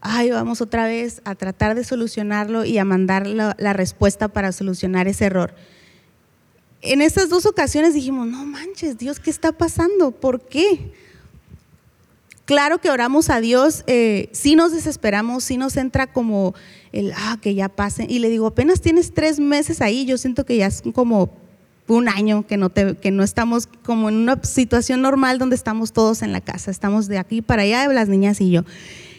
Ay, 0.01 0.31
vamos 0.31 0.61
otra 0.61 0.87
vez 0.87 1.21
a 1.25 1.35
tratar 1.35 1.75
de 1.75 1.85
solucionarlo 1.85 2.65
y 2.65 2.79
a 2.79 2.85
mandar 2.85 3.27
la, 3.27 3.73
respuesta 3.73 4.29
para 4.29 4.51
solucionar 4.53 5.07
ese 5.09 5.27
error. 5.27 5.55
En 6.81 7.03
estas 7.03 7.29
dos 7.29 7.45
ocasiones 7.45 7.93
dijimos, 7.93 8.27
no 8.27 8.47
manches, 8.47 8.97
Dios, 8.97 9.21
¿qué 9.21 9.29
está 9.29 9.53
pasando? 9.53 10.11
¿Por 10.11 10.41
qué? 10.41 10.93
Claro 12.47 12.79
que 12.81 12.91
oramos 12.91 13.29
a 13.29 13.41
Dios, 13.41 13.85
eh, 13.87 14.31
sí 14.33 14.57
nos 14.57 14.73
desesperamos, 14.73 15.45
sí 15.45 15.59
nos 15.59 15.77
entra 15.77 16.11
como 16.11 16.55
el, 16.93 17.13
ah, 17.17 17.39
que 17.41 17.55
ya 17.55 17.69
pase. 17.69 18.07
Y 18.09 18.19
le 18.19 18.29
digo, 18.29 18.47
apenas 18.47 18.81
tienes 18.81 19.13
tres 19.13 19.41
meses 19.41 19.81
ahí, 19.81 20.05
yo 20.05 20.19
siento 20.19 20.45
que 20.45 20.57
ya 20.57 20.67
es 20.67 20.83
como 20.95 21.31
un 21.89 22.09
año 22.09 22.47
que 22.47 22.57
no, 22.57 22.71
te, 22.71 22.97
que 22.97 23.11
no 23.11 23.23
estamos 23.23 23.67
como 23.67 24.09
en 24.09 24.17
una 24.17 24.43
situación 24.45 25.03
normal 25.03 25.39
donde 25.39 25.57
estamos 25.57 25.93
todos 25.93 26.23
en 26.23 26.33
la 26.33 26.41
casa, 26.41 26.71
estamos 26.71 27.09
de 27.09 27.19
aquí 27.19 27.43
para 27.43 27.63
allá, 27.63 27.89
las 27.89 28.09
niñas 28.09 28.41
y 28.41 28.51
yo. 28.51 28.65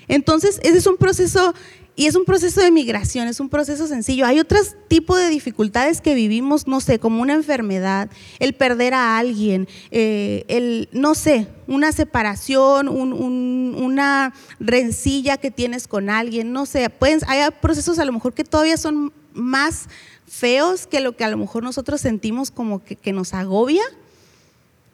Entonces, 0.07 0.59
ese 0.63 0.77
es 0.77 0.87
un 0.87 0.97
proceso 0.97 1.53
y 1.95 2.07
es 2.07 2.15
un 2.15 2.25
proceso 2.25 2.61
de 2.61 2.71
migración, 2.71 3.27
es 3.27 3.39
un 3.39 3.49
proceso 3.49 3.85
sencillo. 3.85 4.25
Hay 4.25 4.39
otros 4.39 4.75
tipos 4.87 5.17
de 5.19 5.29
dificultades 5.29 5.99
que 6.01 6.15
vivimos, 6.15 6.65
no 6.67 6.79
sé, 6.79 6.99
como 6.99 7.21
una 7.21 7.33
enfermedad, 7.33 8.09
el 8.39 8.53
perder 8.53 8.93
a 8.93 9.17
alguien, 9.17 9.67
eh, 9.91 10.45
el, 10.47 10.89
no 10.93 11.15
sé, 11.15 11.47
una 11.67 11.91
separación, 11.91 12.87
una 12.87 14.33
rencilla 14.59 15.37
que 15.37 15.51
tienes 15.51 15.87
con 15.87 16.09
alguien, 16.09 16.53
no 16.53 16.65
sé. 16.65 16.89
Pueden, 16.89 17.19
hay 17.27 17.41
procesos 17.61 17.99
a 17.99 18.05
lo 18.05 18.13
mejor 18.13 18.33
que 18.33 18.45
todavía 18.45 18.77
son 18.77 19.13
más 19.33 19.87
feos 20.25 20.87
que 20.87 21.01
lo 21.01 21.17
que 21.17 21.25
a 21.25 21.29
lo 21.29 21.37
mejor 21.37 21.63
nosotros 21.63 21.99
sentimos 21.99 22.51
como 22.51 22.81
que 22.83 23.13
nos 23.13 23.33
agobia 23.33 23.83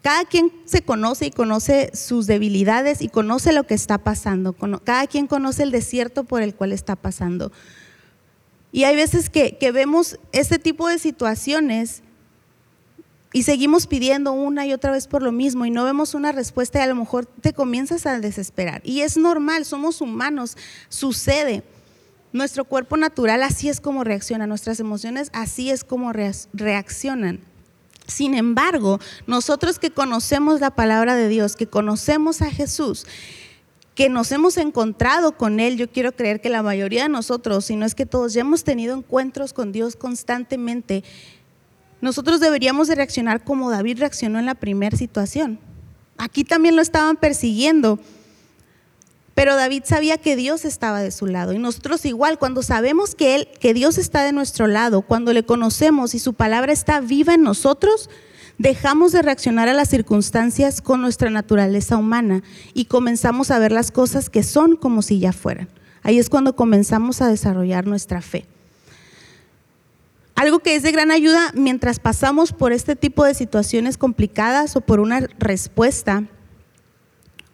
cada 0.08 0.24
quien 0.24 0.54
se 0.63 0.84
conoce 0.84 1.26
y 1.26 1.32
conoce 1.32 1.91
sus 1.93 2.28
debilidades 2.28 3.02
y 3.02 3.10
conoce 3.10 3.52
lo 3.52 3.65
que 3.65 3.74
está 3.74 3.98
pasando. 3.98 4.54
Cada 4.86 5.06
quien 5.06 5.28
conoce 5.28 5.63
el 5.63 5.72
desierto 5.72 6.24
por 6.24 6.41
el 6.41 6.56
cual 6.56 6.72
está 6.72 6.96
pasando. 6.96 7.52
Y 8.72 8.86
hay 8.86 8.96
veces 8.96 9.30
que, 9.30 9.58
vemos 9.74 10.17
este 10.32 10.60
tipo 10.60 10.88
de 10.88 10.98
situaciones 10.98 12.04
y 13.34 13.43
seguimos 13.43 13.86
pidiendo 13.86 14.32
una 14.32 14.65
y 14.65 14.72
otra 14.72 14.91
vez 14.91 15.08
por 15.08 15.24
lo 15.24 15.34
mismo 15.34 15.65
y 15.65 15.72
no 15.72 15.84
vemos 15.84 16.13
una 16.13 16.32
respuesta 16.32 16.80
y 16.80 16.84
a 16.84 16.88
lo 16.88 16.96
mejor 16.96 17.26
te 17.26 17.52
comienzas 17.52 18.06
a 18.06 18.17
desesperar. 18.22 18.80
Y 18.86 19.02
es 19.02 19.17
normal, 19.17 19.65
somos 19.65 20.00
humanos, 20.00 20.56
sucede. 20.88 21.63
Nuestro 22.32 22.63
cuerpo 22.63 22.96
natural 22.96 23.43
así 23.43 23.67
es 23.67 23.82
como 23.82 24.06
reacciona, 24.06 24.48
nuestras 24.48 24.80
emociones 24.80 25.32
así 25.34 25.70
es 25.70 25.84
como 25.84 26.13
reaccionan. 26.13 27.41
Sin 28.08 28.34
embargo, 28.34 29.00
nosotros 29.28 29.80
que 29.80 29.91
conocemos 29.91 30.62
la 30.62 30.72
palabra 30.72 31.15
de 31.15 31.28
Dios, 31.28 31.56
que 31.56 31.67
conocemos 31.67 32.41
a 32.41 32.50
Jesús, 32.50 33.06
que 33.96 34.10
nos 34.10 34.32
hemos 34.32 34.58
encontrado 34.58 35.34
con 35.34 35.60
Él, 35.60 35.76
yo 35.76 35.91
quiero 35.91 36.13
creer 36.13 36.39
que 36.39 36.50
la 36.50 36.63
mayoría 36.63 37.04
de 37.04 37.10
nosotros, 37.10 37.65
si 37.65 37.76
no 37.76 37.86
es 37.86 37.96
que 37.96 38.06
todos, 38.06 38.34
ya 38.34 38.41
hemos 38.41 38.63
tenido 38.63 38.96
encuentros 38.96 39.54
con 39.54 39.72
Dios 39.72 39.96
constantemente, 39.96 41.04
nosotros 42.00 42.39
deberíamos 42.39 42.88
de 42.88 42.96
reaccionar 42.96 43.43
como 43.43 43.72
David 43.72 44.00
reaccionó 44.00 44.39
en 44.39 44.46
la 44.46 44.56
primera 44.56 44.96
situación. 44.96 45.60
Aquí 46.17 46.43
también 46.43 46.76
lo 46.76 46.82
estaban 46.82 47.17
persiguiendo, 47.17 48.00
pero 49.38 49.56
David 49.56 49.84
sabía 49.86 50.17
que 50.17 50.36
Dios 50.36 50.65
estaba 50.65 51.00
de 51.00 51.12
su 51.12 51.28
lado 51.28 51.54
y 51.54 51.60
nosotros 51.60 52.04
igual 52.06 52.39
cuando 52.39 52.63
sabemos 52.63 53.13
que 53.13 53.36
él 53.36 53.47
que 53.60 53.76
Dios 53.76 54.00
está 54.00 54.23
de 54.23 54.32
nuestro 54.32 54.65
lado, 54.65 55.04
cuando 55.04 55.32
le 55.32 55.45
conocemos 55.45 56.15
y 56.15 56.19
su 56.19 56.34
palabra 56.34 56.73
está 56.73 57.02
viva 57.02 57.36
en 57.36 57.43
nosotros, 57.43 58.10
dejamos 58.58 59.12
de 59.12 59.21
reaccionar 59.21 59.69
a 59.69 59.76
las 59.76 59.89
circunstancias 59.89 60.82
con 60.82 61.02
nuestra 61.02 61.30
naturaleza 61.30 61.97
humana 61.97 62.41
y 62.73 62.86
comenzamos 62.86 63.52
a 63.52 63.60
ver 63.60 63.71
las 63.71 63.91
cosas 63.91 64.32
que 64.32 64.41
son 64.41 64.76
como 64.76 65.04
si 65.04 65.19
ya 65.19 65.34
fueran. 65.34 65.69
Ahí 66.02 66.17
es 66.17 66.32
cuando 66.32 66.56
comenzamos 66.56 67.21
a 67.21 67.28
desarrollar 67.28 67.86
nuestra 67.86 68.23
fe. 68.23 68.47
Algo 70.34 70.62
que 70.62 70.73
es 70.73 70.82
de 70.82 70.91
gran 70.91 71.12
ayuda 71.12 71.52
mientras 71.54 72.00
pasamos 72.00 72.54
por 72.54 72.71
este 72.71 72.95
tipo 72.95 73.23
de 73.23 73.36
situaciones 73.36 74.00
complicadas 74.00 74.76
o 74.76 74.82
por 74.82 75.00
una 75.00 75.19
respuesta, 75.38 76.23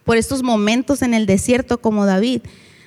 por 0.04 0.16
estos 0.16 0.42
momentos 0.42 1.02
en 1.02 1.14
el 1.14 1.26
desierto 1.26 1.78
como 1.78 2.06
David, 2.06 2.42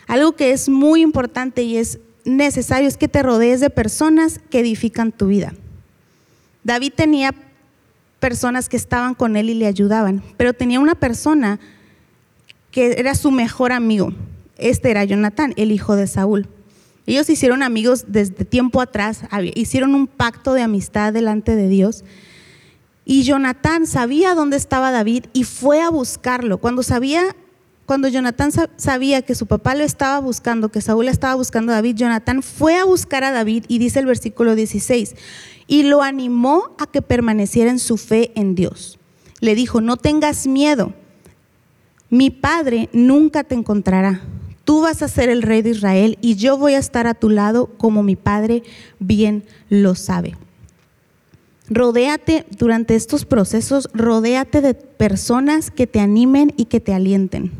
algo 0.07 0.35
que 0.35 0.51
es 0.51 0.69
muy 0.69 1.01
importante 1.01 1.63
y 1.63 1.77
es 1.77 1.99
necesario 2.23 2.87
es 2.87 2.97
que 2.97 3.07
te 3.07 3.23
rodees 3.23 3.59
de 3.59 3.69
personas 3.69 4.39
que 4.49 4.59
edifican 4.59 5.11
tu 5.11 5.27
vida. 5.27 5.53
David 6.63 6.93
tenía 6.95 7.33
personas 8.19 8.69
que 8.69 8.77
estaban 8.77 9.15
con 9.15 9.37
él 9.37 9.49
y 9.49 9.53
le 9.53 9.67
ayudaban, 9.67 10.23
pero 10.37 10.53
tenía 10.53 10.79
una 10.79 10.95
persona 10.95 11.59
que 12.71 12.95
era 12.99 13.15
su 13.15 13.31
mejor 13.31 13.71
amigo. 13.71 14.13
Este 14.57 14.91
era 14.91 15.03
Jonatán, 15.03 15.53
el 15.57 15.71
hijo 15.71 15.95
de 15.95 16.07
Saúl. 16.07 16.47
Ellos 17.05 17.29
hicieron 17.29 17.63
amigos 17.63 18.05
desde 18.09 18.43
tiempo 18.43 18.81
atrás, 18.81 19.21
hicieron 19.55 19.95
un 19.95 20.07
pacto 20.07 20.53
de 20.53 20.61
amistad 20.61 21.13
delante 21.13 21.55
de 21.55 21.69
Dios. 21.69 22.03
Y 23.09 23.23
Jonatán 23.23 23.87
sabía 23.87 24.35
dónde 24.35 24.57
estaba 24.57 24.91
David 24.91 25.27
y 25.31 25.45
fue 25.45 25.81
a 25.81 25.89
buscarlo. 25.89 26.57
Cuando 26.57 26.83
sabía, 26.83 27.37
cuando 27.85 28.09
Jonatán 28.09 28.51
sabía 28.75 29.21
que 29.21 29.33
su 29.33 29.45
papá 29.45 29.75
lo 29.75 29.85
estaba 29.85 30.19
buscando, 30.19 30.67
que 30.67 30.81
Saúl 30.81 31.07
estaba 31.07 31.33
buscando 31.35 31.71
a 31.71 31.75
David, 31.75 31.95
Jonatán 31.95 32.43
fue 32.43 32.75
a 32.75 32.83
buscar 32.83 33.23
a 33.23 33.31
David 33.31 33.63
y 33.69 33.77
dice 33.77 33.99
el 33.99 34.07
versículo 34.07 34.55
16, 34.55 35.15
y 35.67 35.83
lo 35.83 36.01
animó 36.03 36.75
a 36.77 36.85
que 36.85 37.01
permaneciera 37.01 37.71
en 37.71 37.79
su 37.79 37.95
fe 37.95 38.33
en 38.35 38.55
Dios. 38.55 38.99
Le 39.39 39.55
dijo, 39.55 39.79
no 39.79 39.95
tengas 39.95 40.45
miedo, 40.45 40.91
mi 42.09 42.29
padre 42.29 42.89
nunca 42.91 43.45
te 43.45 43.55
encontrará 43.55 44.21
tú 44.65 44.81
vas 44.81 45.01
a 45.01 45.07
ser 45.07 45.29
el 45.29 45.43
rey 45.43 45.61
de 45.61 45.69
Israel 45.69 46.17
y 46.19 46.35
yo 46.35 46.57
voy 46.57 46.73
a 46.73 46.77
estar 46.77 47.07
a 47.07 47.13
tu 47.13 47.29
lado 47.29 47.67
como 47.77 48.03
mi 48.03 48.17
Padre 48.17 48.63
bien 48.99 49.45
lo 49.69 49.95
sabe. 49.95 50.35
Rodéate 51.69 52.45
durante 52.57 52.95
estos 52.95 53.25
procesos, 53.25 53.89
rodéate 53.93 54.61
de 54.61 54.73
personas 54.73 55.69
que 55.69 55.87
te 55.87 55.99
animen 55.99 56.53
y 56.55 56.65
que 56.65 56.79
te 56.79 56.93
alienten. 56.93 57.51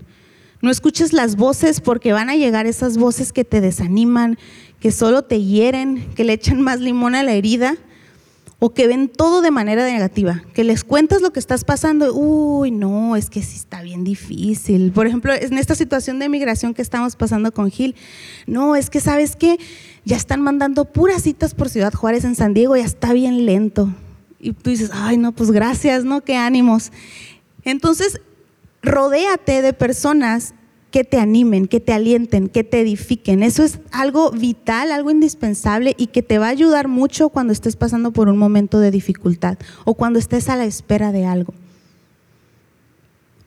No 0.62 0.72
escuches 0.72 1.14
las 1.14 1.36
voces 1.36 1.82
porque 1.82 2.14
van 2.14 2.30
a 2.30 2.36
llegar 2.36 2.66
esas 2.66 2.98
voces 2.98 3.34
que 3.34 3.44
te 3.44 3.62
desaniman, 3.62 4.38
que 4.80 4.92
solo 4.92 5.24
te 5.24 5.44
hieren, 5.44 6.08
que 6.16 6.24
le 6.24 6.34
echan 6.34 6.62
más 6.62 6.80
limón 6.80 7.16
a 7.16 7.24
la 7.24 7.34
herida 7.34 7.78
o 8.60 8.74
que 8.74 8.88
ven 8.88 9.08
todo 9.08 9.42
de 9.42 9.52
manera 9.52 9.86
negativa, 9.86 10.44
que 10.54 10.64
les 10.64 10.84
cuentas 10.84 11.22
lo 11.22 11.32
que 11.32 11.40
estás 11.40 11.64
pasando, 11.64 12.12
uy, 12.14 12.72
no, 12.72 13.16
es 13.16 13.30
que 13.30 13.44
sí 13.44 13.56
está 13.58 13.84
bien 13.84 14.04
difícil. 14.04 14.92
Por 14.92 15.06
ejemplo, 15.06 15.32
en 15.34 15.58
esta 15.60 15.76
situación 15.76 16.18
de 16.18 16.28
migración 16.28 16.74
que 16.74 16.82
estamos 16.82 17.16
pasando 17.16 17.52
con 17.52 17.70
Gil, 17.70 17.96
no, 18.48 18.76
es 18.76 18.90
que 18.90 19.00
sabes 19.00 19.36
que 19.36 19.60
ya 20.08 20.16
están 20.16 20.40
mandando 20.40 20.86
puras 20.86 21.24
citas 21.24 21.54
por 21.54 21.68
Ciudad 21.68 21.94
Juárez 21.94 22.24
en 22.24 22.36
San 22.36 22.54
Diego, 22.54 22.78
ya 22.78 22.86
está 22.86 23.12
bien 23.12 23.46
lento. 23.46 23.90
Y 24.40 24.54
tú 24.54 24.70
dices, 24.70 24.90
ay, 24.94 25.18
no, 25.18 25.34
pues 25.34 25.52
gracias, 25.52 26.06
¿no? 26.06 26.22
Qué 26.22 26.38
ánimos. 26.38 26.94
Entonces, 27.66 28.22
rodéate 28.82 29.62
de 29.62 29.74
personas 29.74 30.54
que 30.92 31.04
te 31.04 31.20
animen, 31.20 31.68
que 31.68 31.82
te 31.82 31.92
alienten, 31.92 32.48
que 32.48 32.64
te 32.64 32.80
edifiquen. 32.80 33.44
Eso 33.44 33.66
es 33.66 33.80
algo 33.92 34.32
vital, 34.32 34.94
algo 34.94 35.12
indispensable 35.12 35.94
y 35.98 36.08
que 36.08 36.24
te 36.24 36.40
va 36.40 36.46
a 36.46 36.52
ayudar 36.52 36.88
mucho 36.88 37.28
cuando 37.28 37.52
estés 37.52 37.76
pasando 37.76 38.14
por 38.14 38.30
un 38.30 38.38
momento 38.38 38.80
de 38.80 38.92
dificultad 38.92 39.58
o 39.84 39.96
cuando 39.96 40.20
estés 40.20 40.48
a 40.48 40.56
la 40.56 40.64
espera 40.64 41.12
de 41.12 41.26
algo. 41.26 41.54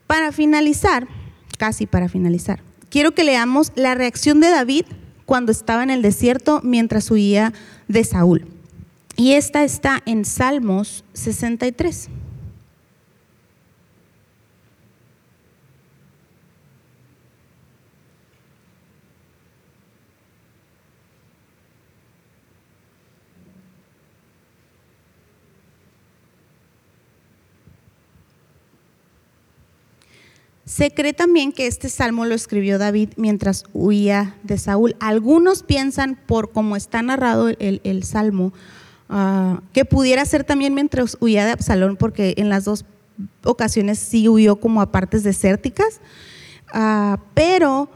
Para 0.06 0.30
finalizar, 0.30 1.08
casi 1.56 1.86
para 1.86 2.10
finalizar, 2.10 2.60
quiero 2.90 3.12
que 3.12 3.24
leamos 3.24 3.72
la 3.76 3.94
reacción 3.94 4.40
de 4.40 4.50
David 4.50 4.84
cuando 5.30 5.52
estaba 5.52 5.84
en 5.84 5.90
el 5.90 6.02
desierto 6.02 6.60
mientras 6.64 7.08
huía 7.08 7.52
de 7.86 8.02
Saúl. 8.02 8.46
Y 9.14 9.34
esta 9.34 9.62
está 9.62 10.02
en 10.04 10.24
Salmos 10.24 11.04
63. 11.12 12.08
Se 30.70 30.92
cree 30.92 31.12
también 31.12 31.50
que 31.50 31.66
este 31.66 31.88
salmo 31.88 32.26
lo 32.26 32.34
escribió 32.36 32.78
David 32.78 33.08
mientras 33.16 33.64
huía 33.72 34.36
de 34.44 34.56
Saúl. 34.56 34.94
Algunos 35.00 35.64
piensan, 35.64 36.16
por 36.26 36.52
cómo 36.52 36.76
está 36.76 37.02
narrado 37.02 37.48
el, 37.48 38.04
salmo, 38.04 38.52
ah, 39.08 39.62
que 39.72 39.84
pudiera 39.84 40.24
ser 40.24 40.44
también 40.44 40.72
mientras 40.72 41.16
huía 41.18 41.44
de 41.44 41.50
Absalón, 41.50 41.96
porque 41.96 42.34
en 42.36 42.50
las 42.50 42.66
dos 42.66 42.84
ocasiones 43.42 43.98
sí 43.98 44.28
huyó 44.28 44.60
como 44.60 44.80
a 44.80 44.92
partes 44.92 45.24
desérticas, 45.24 46.00
ah, 46.72 47.18
pero 47.34 47.90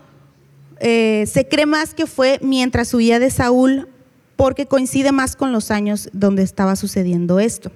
eh, 0.80 1.26
se 1.28 1.46
cree 1.46 1.66
más 1.66 1.94
que 1.94 2.06
fue 2.06 2.40
mientras 2.42 2.92
huía 2.92 3.20
de 3.20 3.30
Saúl, 3.30 3.88
porque 4.34 4.66
coincide 4.66 5.12
más 5.12 5.36
con 5.36 5.52
los 5.52 5.70
años 5.70 6.08
donde 6.12 6.42
estaba 6.42 6.74
sucediendo 6.74 7.38
esto. 7.38 7.70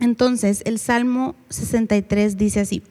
Entonces, 0.00 0.62
el 0.64 0.80
Salmo 0.80 1.36
63 1.50 2.36
dice 2.36 2.58
así. 2.58 2.82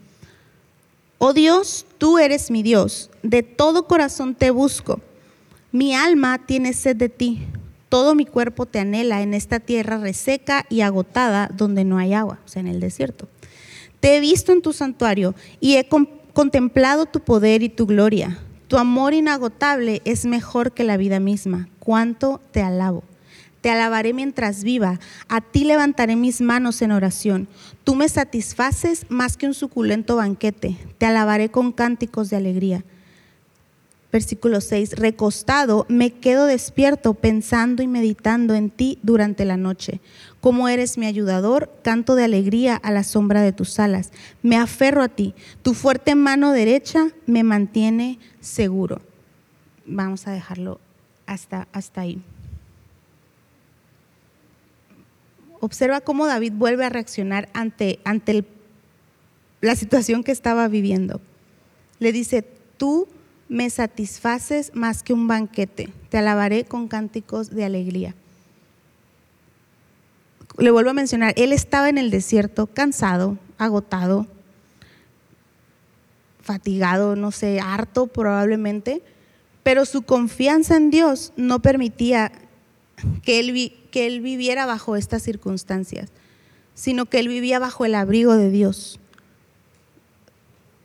Oh 1.27 1.33
Dios, 1.33 1.87
tú 1.97 2.19
eres 2.19 2.51
mi 2.51 2.61
Dios, 2.61 3.09
de 3.23 3.41
todo 3.41 3.87
corazón 3.87 4.35
te 4.35 4.51
busco. 4.51 5.01
Mi 5.71 5.95
alma 5.95 6.45
tiene 6.45 6.71
sed 6.71 6.95
de 6.97 7.09
ti, 7.09 7.47
todo 7.89 8.13
mi 8.13 8.27
cuerpo 8.27 8.67
te 8.67 8.77
anhela 8.77 9.23
en 9.23 9.33
esta 9.33 9.59
tierra 9.59 9.97
reseca 9.97 10.67
y 10.69 10.81
agotada 10.81 11.49
donde 11.51 11.83
no 11.83 11.97
hay 11.97 12.13
agua, 12.13 12.41
o 12.45 12.47
sea, 12.47 12.59
en 12.59 12.67
el 12.67 12.79
desierto. 12.79 13.27
Te 13.99 14.15
he 14.15 14.19
visto 14.19 14.51
en 14.51 14.61
tu 14.61 14.71
santuario 14.71 15.33
y 15.59 15.77
he 15.77 15.89
contemplado 16.33 17.07
tu 17.07 17.21
poder 17.21 17.63
y 17.63 17.69
tu 17.69 17.87
gloria. 17.87 18.37
Tu 18.67 18.77
amor 18.77 19.15
inagotable 19.15 20.03
es 20.05 20.27
mejor 20.27 20.73
que 20.73 20.83
la 20.83 20.95
vida 20.95 21.19
misma. 21.19 21.69
Cuánto 21.79 22.39
te 22.51 22.61
alabo. 22.61 23.03
Te 23.65 23.71
alabaré 23.71 24.13
mientras 24.13 24.63
viva, 24.63 24.99
a 25.27 25.41
ti 25.41 25.63
levantaré 25.63 26.15
mis 26.15 26.39
manos 26.39 26.83
en 26.83 26.91
oración. 26.91 27.47
Tú 27.83 27.95
me 27.95 28.07
satisfaces 28.07 29.07
más 29.09 29.37
que 29.37 29.47
un 29.47 29.55
suculento 29.55 30.17
banquete, 30.17 30.77
te 30.99 31.07
alabaré 31.07 31.49
con 31.49 31.71
cánticos 31.71 32.29
de 32.29 32.35
alegría. 32.35 32.83
Versículo 34.11 34.61
6, 34.61 34.97
recostado 34.99 35.87
me 35.89 36.11
quedo 36.11 36.45
despierto 36.45 37.15
pensando 37.15 37.81
y 37.81 37.87
meditando 37.87 38.53
en 38.53 38.69
ti 38.69 38.99
durante 39.01 39.45
la 39.45 39.57
noche. 39.57 39.99
Como 40.41 40.69
eres 40.69 40.99
mi 40.99 41.07
ayudador, 41.07 41.71
canto 41.81 42.13
de 42.13 42.25
alegría 42.25 42.75
a 42.75 42.91
la 42.91 43.03
sombra 43.03 43.41
de 43.41 43.51
tus 43.51 43.79
alas. 43.79 44.11
Me 44.43 44.57
aferro 44.57 45.01
a 45.01 45.09
ti, 45.09 45.33
tu 45.63 45.73
fuerte 45.73 46.13
mano 46.13 46.51
derecha 46.51 47.07
me 47.25 47.41
mantiene 47.41 48.19
seguro. 48.41 49.01
Vamos 49.87 50.27
a 50.27 50.33
dejarlo 50.33 50.79
hasta, 51.25 51.67
hasta 51.73 52.01
ahí. 52.01 52.21
Observa 55.65 56.01
cómo 56.01 56.27
David 56.27 56.53
vuelve 56.55 56.85
a 56.85 56.89
reaccionar 56.89 57.49
ante, 57.53 57.99
ante 58.03 58.45
la 59.61 59.75
situación 59.75 60.23
que 60.23 60.31
estaba 60.31 60.67
viviendo. 60.67 61.21
Le 61.99 62.11
dice, 62.11 62.45
tú 62.77 63.07
me 63.47 63.69
satisfaces 63.69 64.71
más 64.73 65.03
que 65.03 65.13
un 65.13 65.27
banquete, 65.27 65.89
te 66.09 66.17
alabaré 66.17 66.65
con 66.65 66.87
cánticos 66.87 67.49
de 67.49 67.65
alegría. 67.65 68.15
le 70.57 70.71
vuelvo 70.71 70.91
a 70.91 70.93
mencionar, 70.93 71.33
él 71.35 71.51
estaba 71.51 71.89
en 71.89 71.97
el 71.97 72.09
desierto, 72.09 72.67
cansado, 72.67 73.37
agotado, 73.57 74.25
fatigado, 76.41 77.15
no 77.15 77.31
sé, 77.31 77.59
harto 77.59 78.07
probablemente, 78.07 79.01
pero 79.63 79.85
su 79.85 80.03
confianza 80.03 80.77
en 80.77 80.91
Dios 80.91 81.33
no 81.35 81.59
permitía 81.59 82.31
que 83.23 83.39
él, 83.39 83.73
que 83.91 84.07
él 84.07 84.21
viviera 84.21 84.65
bajo 84.65 84.95
estas 84.95 85.23
circunstancias, 85.23 86.09
sino 86.73 87.05
que 87.05 87.19
él 87.19 87.27
vivía 87.27 87.59
bajo 87.59 87.85
el 87.85 87.95
abrigo 87.95 88.35
de 88.35 88.49
Dios, 88.49 88.99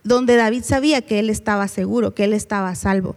donde 0.05 0.37
David 0.37 0.62
sabía 0.62 1.03
que 1.03 1.18
él 1.18 1.31
estaba 1.31 1.68
seguro, 1.68 2.14
que 2.14 2.25
él 2.25 2.33
estaba 2.33 2.75
salvo. 2.75 3.16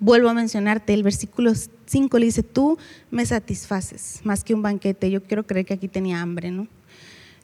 Vuelvo 0.00 0.28
a 0.28 0.34
mencionarte, 0.34 0.94
el 0.94 1.02
versículo 1.02 1.52
5 1.86 2.18
le 2.18 2.26
dice, 2.26 2.42
tú 2.42 2.78
me 3.10 3.26
satisfaces 3.26 4.20
más 4.24 4.44
que 4.44 4.54
un 4.54 4.62
banquete. 4.62 5.10
Yo 5.10 5.22
quiero 5.22 5.46
creer 5.46 5.66
que 5.66 5.74
aquí 5.74 5.88
tenía 5.88 6.20
hambre, 6.20 6.50
¿no? 6.50 6.68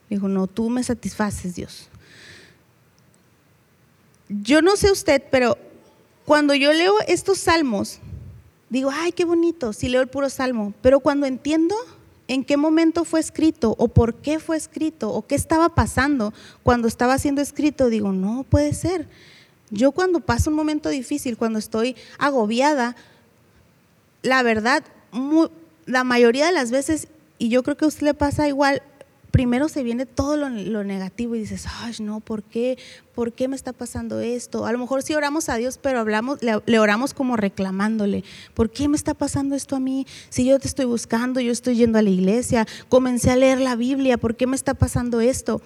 Dijo, 0.09 0.29
no, 0.29 0.47
tú 0.47 0.71
me 0.71 0.83
satisfaces, 0.85 1.57
Dios. 1.57 1.89
Yo 4.29 4.63
no 4.63 4.77
sé 4.77 4.91
usted, 4.91 5.23
pero 5.31 5.59
cuando 6.25 6.55
yo 6.55 6.73
leo 6.73 6.95
estos 7.07 7.39
salmos, 7.39 8.01
digo, 8.75 8.91
ay, 8.93 9.13
qué 9.13 9.25
bonito, 9.25 9.73
si 9.73 9.89
leo 9.89 10.03
el 10.03 10.09
puro 10.09 10.29
salmo, 10.29 10.75
pero 10.83 10.99
cuando 10.99 11.27
entiendo 11.27 11.77
en 12.27 12.45
qué 12.45 12.57
momento 12.57 13.05
fue 13.05 13.21
escrito 13.21 13.77
o 13.79 13.87
por 13.87 14.17
qué 14.17 14.41
fue 14.41 14.57
escrito 14.57 15.11
o 15.11 15.25
qué 15.25 15.37
estaba 15.37 15.69
pasando 15.77 16.35
cuando 16.65 16.89
estaba 16.89 17.17
siendo 17.19 17.41
escrito, 17.41 17.89
digo, 17.89 18.11
no 18.11 18.43
puede 18.43 18.75
ser. 18.75 19.07
Yo 19.71 19.93
cuando 19.93 20.19
paso 20.19 20.51
un 20.51 20.57
momento 20.57 20.89
difícil, 20.89 21.37
cuando 21.37 21.61
estoy 21.61 21.95
agobiada, 22.19 22.97
la 24.23 24.43
verdad, 24.43 24.83
la 25.87 26.03
mayoría 26.03 26.47
de 26.47 26.53
las 26.53 26.73
veces, 26.73 27.07
y 27.39 27.51
yo 27.51 27.63
creo 27.63 27.77
que 27.77 27.85
a 27.85 27.89
usted 27.89 28.03
le 28.03 28.15
pasa 28.15 28.49
igual, 28.49 28.83
primero 29.35 29.69
se 29.69 29.83
viene 29.83 30.07
todo 30.07 30.37
lo, 30.37 30.85
negativo 30.85 31.35
y 31.35 31.41
dices, 31.41 31.67
ay, 31.81 31.93
no, 31.99 32.21
¿por 32.21 32.45
qué? 32.45 32.79
¿Por 33.17 33.33
qué 33.33 33.49
me 33.49 33.57
está 33.57 33.73
pasando 33.73 34.21
esto? 34.21 34.65
A 34.65 34.71
lo 34.71 34.79
mejor 34.79 35.03
sí 35.03 35.13
oramos 35.13 35.49
a 35.49 35.57
Dios, 35.57 35.77
pero 35.83 35.99
hablamos, 35.99 36.39
le, 36.41 36.79
oramos 36.79 37.15
como 37.15 37.37
reclamándole, 37.37 38.23
¿por 38.55 38.71
qué 38.71 38.87
me 38.87 38.97
está 38.97 39.13
pasando 39.13 39.57
esto 39.57 39.75
a 39.75 39.81
mí? 39.81 40.07
Si 40.29 40.45
yo 40.45 40.61
te 40.61 40.69
estoy 40.69 40.85
buscando, 40.85 41.41
yo 41.41 41.51
estoy 41.51 41.75
yendo 41.75 41.99
a 41.99 42.03
la 42.03 42.11
iglesia, 42.11 42.65
comencé 42.89 43.33
a 43.33 43.35
leer 43.35 43.61
la 43.61 43.75
Biblia, 43.75 44.19
¿por 44.19 44.37
qué 44.37 44.47
me 44.47 44.55
está 44.55 44.73
pasando 44.75 45.21
esto? 45.21 45.61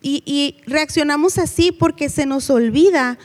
Y, 0.00 0.22
y 0.24 0.56
reaccionamos 0.66 1.36
así 1.36 1.70
porque 1.70 2.08
se 2.08 2.24
nos 2.24 2.48
olvida 2.48 3.18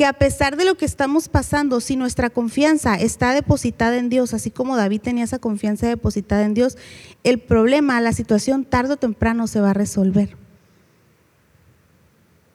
que 0.00 0.06
a 0.06 0.14
pesar 0.14 0.56
de 0.56 0.64
lo 0.64 0.76
que 0.76 0.86
estamos 0.86 1.28
pasando, 1.28 1.78
si 1.78 1.94
nuestra 1.94 2.30
confianza 2.30 2.94
está 2.94 3.34
depositada 3.34 3.98
en 3.98 4.08
Dios, 4.08 4.32
así 4.32 4.50
como 4.50 4.78
David 4.78 5.02
tenía 5.02 5.24
esa 5.24 5.38
confianza 5.38 5.86
depositada 5.88 6.46
en 6.46 6.54
Dios, 6.54 6.78
el 7.22 7.38
problema, 7.38 8.00
la 8.00 8.14
situación 8.14 8.64
tarde 8.64 8.94
o 8.94 8.96
temprano 8.96 9.46
se 9.46 9.60
va 9.60 9.72
a 9.72 9.74
resolver. 9.74 10.38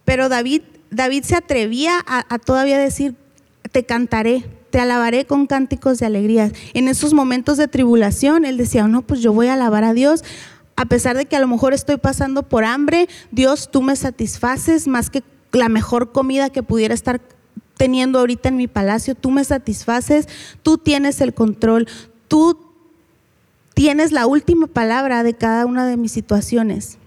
Pero 0.05 0.27
David, 0.27 0.63
David 0.89 1.23
se 1.23 1.35
atrevía 1.35 2.03
a, 2.07 2.39
todavía 2.39 2.79
decir, 2.79 3.13
te 3.71 3.85
cantaré, 3.85 4.43
te 4.71 4.79
alabaré 4.79 5.25
con 5.25 5.45
cánticos 5.45 5.99
de 5.99 6.07
alegría. 6.07 6.51
En 6.73 6.87
esos 6.87 7.13
momentos 7.13 7.57
de 7.57 7.67
tribulación, 7.67 8.45
él 8.45 8.57
decía, 8.57 8.87
no, 8.87 9.03
pues 9.03 9.19
yo 9.19 9.33
voy 9.33 9.49
a 9.49 9.53
alabar 9.53 9.83
a 9.83 9.93
Dios. 9.93 10.23
A 10.75 10.85
pesar 10.85 11.15
de 11.15 11.27
que 11.27 11.35
a 11.35 11.41
lo 11.41 11.47
mejor 11.47 11.75
estoy 11.75 11.97
pasando 11.97 12.41
por 12.41 12.65
hambre, 12.65 13.07
Dios, 13.29 13.69
tú 13.69 13.83
me 13.83 13.95
satisfaces 13.95 14.87
más 14.87 15.11
que 15.11 15.21
la 15.51 15.69
mejor 15.69 16.11
comida 16.11 16.49
que 16.49 16.63
pudiera 16.63 16.95
estar 16.95 17.21
teniendo 17.77 18.19
ahorita 18.19 18.49
en 18.49 18.57
mi 18.57 18.67
palacio, 18.67 19.15
tú 19.15 19.31
me 19.31 19.43
satisfaces, 19.43 20.27
tú 20.63 20.77
tienes 20.77 21.21
el 21.21 21.33
control, 21.33 21.87
tú 22.27 22.57
tienes 23.73 24.11
la 24.11 24.25
última 24.25 24.67
palabra 24.67 25.23
de 25.23 25.33
cada 25.33 25.65
una 25.65 25.85
de 25.85 25.97
mis 25.97 26.11
situaciones. 26.11 26.97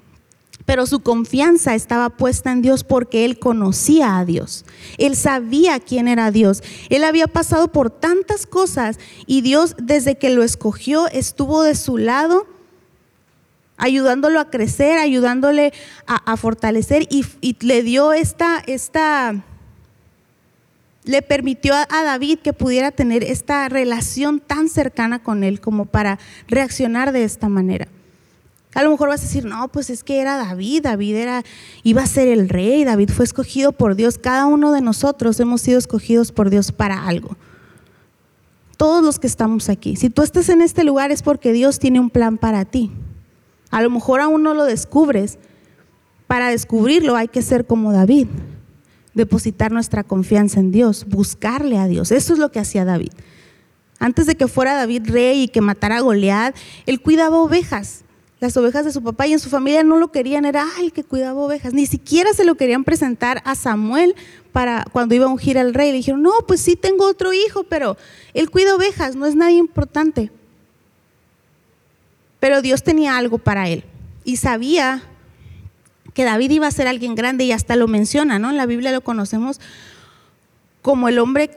Pero 0.67 0.85
su 0.85 1.01
confianza 1.01 1.75
estaba 1.75 2.11
puesta 2.11 2.53
en 2.53 2.61
Dios 2.61 2.85
porque 2.85 3.25
él 3.25 3.39
conocía 3.39 4.19
a 4.19 4.27
Dios. 4.27 4.67
Él 4.99 5.17
sabía 5.17 5.81
quién 5.81 6.09
era 6.09 6.31
Dios. 6.31 6.63
Él 6.91 7.05
había 7.05 7.27
pasado 7.27 7.73
por 7.73 7.89
tantas 7.89 8.45
cosas 8.45 8.99
y 9.27 9.41
Dios 9.41 9.77
desde 9.79 10.19
que 10.19 10.29
lo 10.29 10.43
escogió 10.43 11.09
estuvo 11.09 11.63
de 11.63 11.75
su 11.75 11.97
lado 11.97 12.47
ayudándolo 13.79 14.41
a 14.41 14.51
crecer, 14.51 14.99
ayudándole 14.99 15.73
a, 16.07 16.37
fortalecer 16.37 17.07
y, 17.09 17.25
y, 17.41 17.57
le 17.65 17.83
dio 17.83 18.13
esta, 18.13 18.63
esta 18.67 19.43
le 21.09 21.23
permitió 21.23 21.75
a, 21.75 21.87
David 21.89 22.41
que 22.41 22.53
pudiera 22.53 22.91
tener 22.91 23.25
esta 23.25 23.67
relación 23.71 24.41
tan 24.41 24.69
cercana 24.69 25.23
con 25.23 25.43
él 25.43 25.59
como 25.59 25.87
para 25.87 26.19
reaccionar 26.49 27.13
de 27.13 27.25
esta 27.25 27.49
manera. 27.49 27.89
A 28.75 28.83
lo 28.83 28.91
mejor 28.91 29.09
vas 29.09 29.23
a 29.23 29.25
decir, 29.25 29.47
no, 29.47 29.69
pues 29.69 29.89
es 29.89 30.05
que 30.05 30.21
era 30.21 30.37
David, 30.37 30.83
David 30.83 31.17
era, 31.17 31.45
iba 31.83 32.03
a 32.03 32.07
ser 32.07 32.29
el 32.29 32.51
rey, 32.51 32.85
David 32.85 33.09
fue 33.09 33.25
escogido 33.25 33.73
por 33.73 33.95
Dios, 33.95 34.19
cada 34.19 34.45
uno 34.45 34.71
de 34.71 34.83
nosotros 34.83 35.41
hemos 35.41 35.63
sido 35.63 35.79
escogidos 35.79 36.31
por 36.31 36.51
Dios 36.51 36.73
para 36.73 37.07
algo. 37.07 37.39
Todos 38.77 39.03
los 39.03 39.19
que 39.19 39.29
estamos 39.29 39.71
aquí, 39.71 39.97
si 39.97 40.11
tú 40.11 40.21
estás 40.21 40.51
en 40.51 40.61
este 40.61 40.85
lugar 40.85 41.11
es 41.11 41.23
porque 41.23 41.55
Dios 41.55 41.79
tiene 41.79 42.01
un 42.01 42.11
plan 42.11 42.37
para 42.37 42.67
ti. 42.67 42.93
A 43.71 43.81
lo 43.81 43.89
mejor 43.89 44.21
aún 44.21 44.43
no 44.43 44.53
lo 44.53 44.65
descubres, 44.65 45.39
para 46.27 46.51
descubrirlo 46.51 47.17
hay 47.17 47.29
que 47.29 47.41
ser 47.41 47.67
como 47.67 47.95
David 47.95 48.27
depositar 49.19 49.71
nuestra 49.73 50.05
confianza 50.05 50.61
en 50.61 50.71
Dios, 50.71 51.05
buscarle 51.07 51.77
a 51.77 51.87
Dios. 51.87 52.11
Eso 52.11 52.33
es 52.33 52.39
lo 52.39 52.51
que 52.51 52.61
hacía 52.61 52.87
David. 52.87 53.13
Antes 53.99 54.27
de 54.27 54.37
que 54.37 54.49
fuera 54.49 54.75
David 54.75 55.11
rey 55.11 55.43
y 55.43 55.49
que 55.49 55.61
matara 55.61 55.99
a 55.99 56.01
Goliat, 56.01 56.57
él 56.87 57.03
cuidaba 57.03 57.37
ovejas. 57.37 58.05
Las 58.41 58.57
ovejas 58.57 58.85
de 58.85 58.93
su 58.93 59.03
papá 59.03 59.27
y 59.27 59.33
en 59.33 59.41
su 59.41 59.51
familia 59.51 59.83
no 59.83 59.97
lo 59.97 60.13
querían, 60.13 60.45
era 60.45 60.65
el 60.81 60.93
que 60.93 61.03
cuidaba 61.03 61.41
ovejas. 61.41 61.75
Ni 61.75 61.87
siquiera 61.87 62.33
se 62.33 62.45
lo 62.45 62.55
querían 62.55 62.85
presentar 62.85 63.43
a 63.45 63.57
Samuel 63.57 64.15
para 64.53 64.87
cuando 64.93 65.17
iba 65.17 65.25
a 65.27 65.29
ungir 65.29 65.59
al 65.59 65.75
rey. 65.75 65.91
Le 65.91 65.97
dijeron, 65.97 66.23
no, 66.23 66.33
pues 66.47 66.61
sí 66.61 66.77
tengo 66.77 67.05
otro 67.05 67.33
hijo, 67.33 67.65
pero 67.65 67.97
él 68.35 68.49
cuida 68.51 68.77
ovejas, 68.77 69.17
no 69.17 69.27
es 69.27 69.35
nadie 69.35 69.57
importante. 69.57 70.31
Pero 72.39 72.63
Dios 72.63 72.85
tenía 72.85 73.17
algo 73.17 73.39
para 73.39 73.69
él 73.69 73.83
y 74.25 74.37
sabía 74.37 75.03
que 76.19 76.25
David 76.25 76.51
iba 76.51 76.67
a 76.67 76.73
ser 76.73 76.89
alguien 76.89 77.15
grande 77.15 77.45
y 77.45 77.53
hasta 77.53 77.77
lo 77.77 77.87
menciona, 77.87 78.41
¿no? 78.41 78.51
En 78.51 78.57
la 78.57 78.67
Biblia 78.67 78.91
lo 78.91 79.03
conocemos 79.03 79.61
como 80.83 81.09
el 81.09 81.21
hombre 81.21 81.49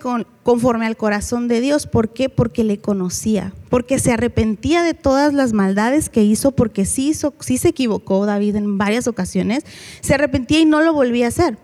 conforme 0.44 0.86
al 0.86 0.96
corazón 0.96 1.48
de 1.48 1.62
Dios. 1.62 1.88
¿Por 1.88 2.10
qué? 2.10 2.30
Porque 2.30 2.64
le 2.64 2.78
conocía, 2.78 3.56
porque 3.72 3.98
se 3.98 4.12
arrepentía 4.12 4.84
de 4.84 4.94
todas 4.94 5.34
las 5.34 5.52
maldades 5.52 6.10
que 6.10 6.22
hizo, 6.22 6.52
porque 6.52 6.86
sí, 6.86 7.10
hizo, 7.10 7.34
sí 7.40 7.58
se 7.58 7.70
equivocó 7.70 8.24
David 8.28 8.56
en 8.56 8.78
varias 8.78 9.08
ocasiones, 9.08 9.66
se 10.02 10.14
arrepentía 10.14 10.60
y 10.60 10.66
no 10.66 10.82
lo 10.82 10.94
volvía 10.94 11.26
a 11.26 11.30
hacer. 11.30 11.58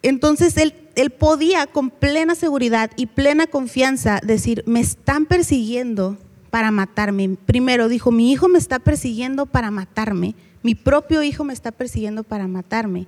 Entonces 0.00 0.54
él 0.56 1.10
podía 1.10 1.66
con 1.66 1.90
plena 1.90 2.36
seguridad 2.36 2.92
y 2.94 3.06
plena 3.06 3.48
confianza 3.48 4.20
decir, 4.22 4.62
me 4.64 4.78
están 4.78 5.26
persiguiendo 5.26 6.18
para 6.50 6.70
matarme. 6.70 7.36
Primero 7.46 7.88
dijo, 7.88 8.10
mi 8.10 8.32
hijo 8.32 8.48
me 8.48 8.58
está 8.58 8.78
persiguiendo 8.78 9.46
para 9.46 9.70
matarme, 9.70 10.34
mi 10.62 10.74
propio 10.74 11.22
hijo 11.22 11.44
me 11.44 11.52
está 11.52 11.72
persiguiendo 11.72 12.24
para 12.24 12.46
matarme. 12.46 13.06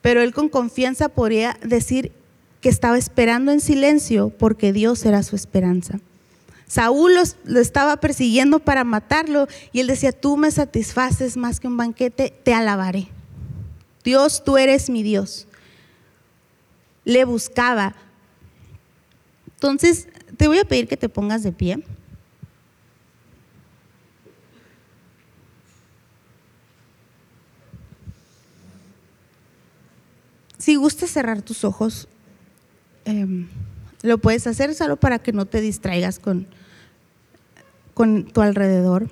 Pero 0.00 0.22
él 0.22 0.32
con 0.32 0.48
confianza 0.48 1.10
podría 1.10 1.58
decir 1.62 2.12
que 2.60 2.68
estaba 2.68 2.98
esperando 2.98 3.52
en 3.52 3.60
silencio 3.60 4.30
porque 4.30 4.72
Dios 4.72 5.04
era 5.04 5.22
su 5.22 5.36
esperanza. 5.36 6.00
Saúl 6.66 7.14
lo, 7.44 7.60
estaba 7.60 7.96
persiguiendo 7.96 8.60
para 8.60 8.84
matarlo 8.84 9.48
y 9.72 9.80
él 9.80 9.88
decía, 9.88 10.12
tú 10.12 10.36
me 10.36 10.50
satisfaces 10.50 11.36
más 11.36 11.58
que 11.58 11.66
un 11.66 11.76
banquete, 11.76 12.32
te 12.44 12.54
alabaré. 12.54 13.08
Dios, 14.04 14.44
tú 14.44 14.56
eres 14.56 14.88
mi 14.88 15.02
Dios. 15.02 15.48
Le 17.04 17.24
buscaba. 17.24 17.96
Entonces, 19.54 20.08
te 20.36 20.46
voy 20.46 20.58
a 20.58 20.64
pedir 20.64 20.86
que 20.86 20.96
te 20.96 21.08
pongas 21.08 21.42
de 21.42 21.52
pie. 21.52 21.82
Si 30.60 30.76
gustas 30.76 31.08
cerrar 31.08 31.40
tus 31.40 31.64
ojos, 31.64 32.06
em, 33.06 33.48
lo 34.02 34.18
puedes 34.18 34.46
hacer 34.46 34.74
solo 34.74 34.96
para 34.96 35.18
que 35.18 35.32
no 35.32 35.46
te 35.46 35.62
distraigas 35.62 36.18
con, 36.18 36.46
con 37.94 38.26
tu 38.26 38.42
alrededor. 38.42 39.08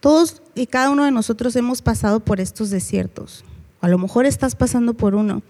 Todos 0.00 0.40
y 0.54 0.66
cada 0.68 0.88
uno 0.88 1.04
de 1.04 1.10
nosotros 1.10 1.54
hemos 1.54 1.82
pasado 1.82 2.20
por 2.20 2.40
estos 2.40 2.70
desiertos. 2.70 3.44
A 3.82 3.88
lo 3.88 3.98
mejor 3.98 4.24
estás 4.24 4.56
pasando 4.56 4.94
por 4.94 5.14
uno. 5.14 5.42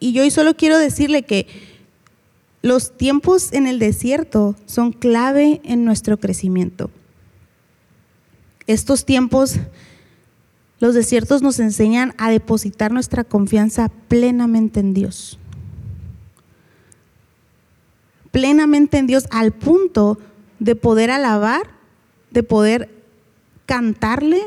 Y 0.00 0.14
yo 0.14 0.22
hoy 0.22 0.30
solo 0.30 0.56
quiero 0.56 0.78
decirle 0.78 1.24
que 1.24 1.46
los 2.62 2.96
tiempos 2.96 3.52
en 3.52 3.66
el 3.66 3.78
desierto 3.78 4.56
son 4.64 4.92
clave 4.92 5.60
en 5.62 5.84
nuestro 5.84 6.18
crecimiento. 6.18 6.90
Estos 8.66 9.04
tiempos 9.04 9.56
Los 10.80 10.94
desiertos 10.94 11.40
nos 11.40 11.60
enseñan 11.60 12.14
a 12.18 12.30
depositar 12.30 12.92
nuestra 12.92 13.24
confianza 13.24 13.90
plenamente 14.08 14.80
en 14.80 14.92
Dios. 14.92 15.38
Plenamente 18.30 18.98
en 18.98 19.06
Dios 19.06 19.26
al 19.30 19.52
punto 19.52 20.18
de 20.58 20.74
poder 20.74 21.10
alabar, 21.10 21.62
de 22.32 22.42
poder 22.42 22.90
cantarle, 23.64 24.42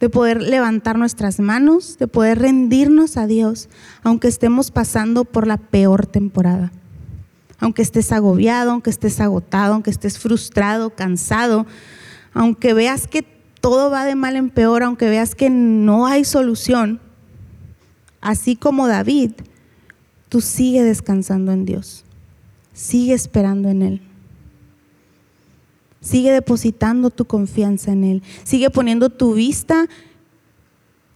de 0.00 0.08
poder 0.10 0.42
levantar 0.42 0.98
nuestras 0.98 1.38
manos, 1.38 1.96
de 1.96 2.08
poder 2.08 2.40
rendirnos 2.40 3.16
a 3.16 3.26
Dios, 3.26 3.68
aunque 4.02 4.26
estemos 4.26 4.72
pasando 4.72 5.24
por 5.24 5.46
la 5.46 5.58
peor 5.58 6.06
temporada. 6.06 6.72
Aunque 7.60 7.82
estés 7.82 8.10
agobiado, 8.10 8.72
aunque 8.72 8.90
estés 8.90 9.20
agotado, 9.20 9.74
aunque 9.74 9.90
estés 9.90 10.18
frustrado, 10.18 10.90
cansado, 10.90 11.66
aunque 12.34 12.74
veas 12.74 13.06
que 13.06 13.22
todo 13.60 13.90
va 13.90 14.04
de 14.04 14.14
mal 14.14 14.36
en 14.36 14.50
peor, 14.50 14.82
aunque 14.82 15.08
veas 15.08 15.34
que 15.34 15.50
no 15.50 16.06
hay 16.06 16.24
solución, 16.24 17.00
así 18.20 18.56
como 18.56 18.88
David, 18.88 19.32
tú 20.28 20.40
sigue 20.40 20.82
descansando 20.82 21.52
en 21.52 21.64
Dios, 21.64 22.04
sigue 22.72 23.14
esperando 23.14 23.68
en 23.68 23.82
Él. 23.82 24.02
Sigue 26.00 26.32
depositando 26.32 27.10
tu 27.10 27.26
confianza 27.26 27.92
en 27.92 28.02
Él. 28.02 28.22
Sigue 28.42 28.70
poniendo 28.70 29.08
tu 29.08 29.34
vista 29.34 29.86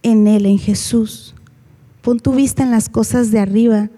en 0.01 0.27
Él, 0.27 0.45
en 0.45 0.57
Jesús. 0.57 1.35
Pon 2.01 2.21
tu 2.21 2.31
vista 2.31 2.63
en 2.63 2.71
las 2.71 2.87
cosas 2.87 3.29
de 3.29 3.39
arriba. 3.39 3.89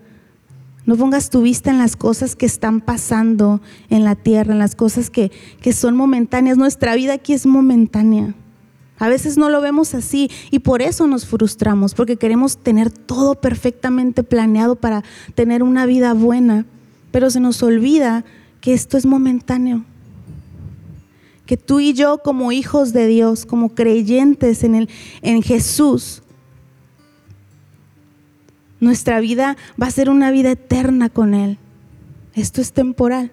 No 0.89 0.97
pongas 0.97 1.29
tu 1.29 1.43
vista 1.43 1.69
en 1.69 1.77
las 1.77 1.95
cosas 1.95 2.35
que 2.35 2.47
están 2.47 2.81
pasando 2.81 3.61
en 3.91 4.03
la 4.03 4.15
tierra, 4.15 4.53
en 4.53 4.57
las 4.57 4.73
cosas 4.73 5.11
que, 5.11 5.31
que 5.61 5.71
son 5.71 5.95
momentáneas. 5.95 6.57
Nuestra 6.57 6.95
vida 6.95 7.13
aquí 7.13 7.33
es 7.33 7.45
momentánea. 7.45 8.33
A 8.97 9.07
veces 9.07 9.37
no 9.37 9.51
lo 9.51 9.61
vemos 9.61 9.93
así 9.93 10.31
y 10.49 10.57
por 10.57 10.81
eso 10.81 11.05
nos 11.05 11.27
frustramos, 11.27 11.93
porque 11.93 12.17
queremos 12.17 12.57
tener 12.57 12.89
todo 12.89 13.35
perfectamente 13.35 14.23
planeado 14.23 14.77
para 14.77 15.03
tener 15.35 15.61
una 15.61 15.85
vida 15.85 16.15
buena, 16.15 16.65
pero 17.11 17.29
se 17.29 17.39
nos 17.39 17.61
olvida 17.61 18.25
que 18.59 18.73
esto 18.73 18.97
es 18.97 19.05
momentáneo 19.05 19.85
que 21.45 21.55
tú 21.57 21.79
y 21.79 21.93
yo 21.93 22.19
como 22.23 22.51
hijos 22.51 22.93
de 22.93 23.05
Dios, 23.05 23.45
como 23.45 23.75
creyentes 23.75 24.63
en, 24.63 24.73
el, 24.73 24.89
en 25.21 25.43
Jesús, 25.43 26.23
nuestra 28.79 29.19
vida 29.19 29.57
va 29.81 29.87
a 29.87 29.91
ser 29.91 30.09
una 30.09 30.31
vida 30.31 30.51
eterna 30.51 31.09
con 31.09 31.33
Él. 31.33 31.57
Esto 32.33 32.61
es 32.61 32.71
temporal. 32.71 33.31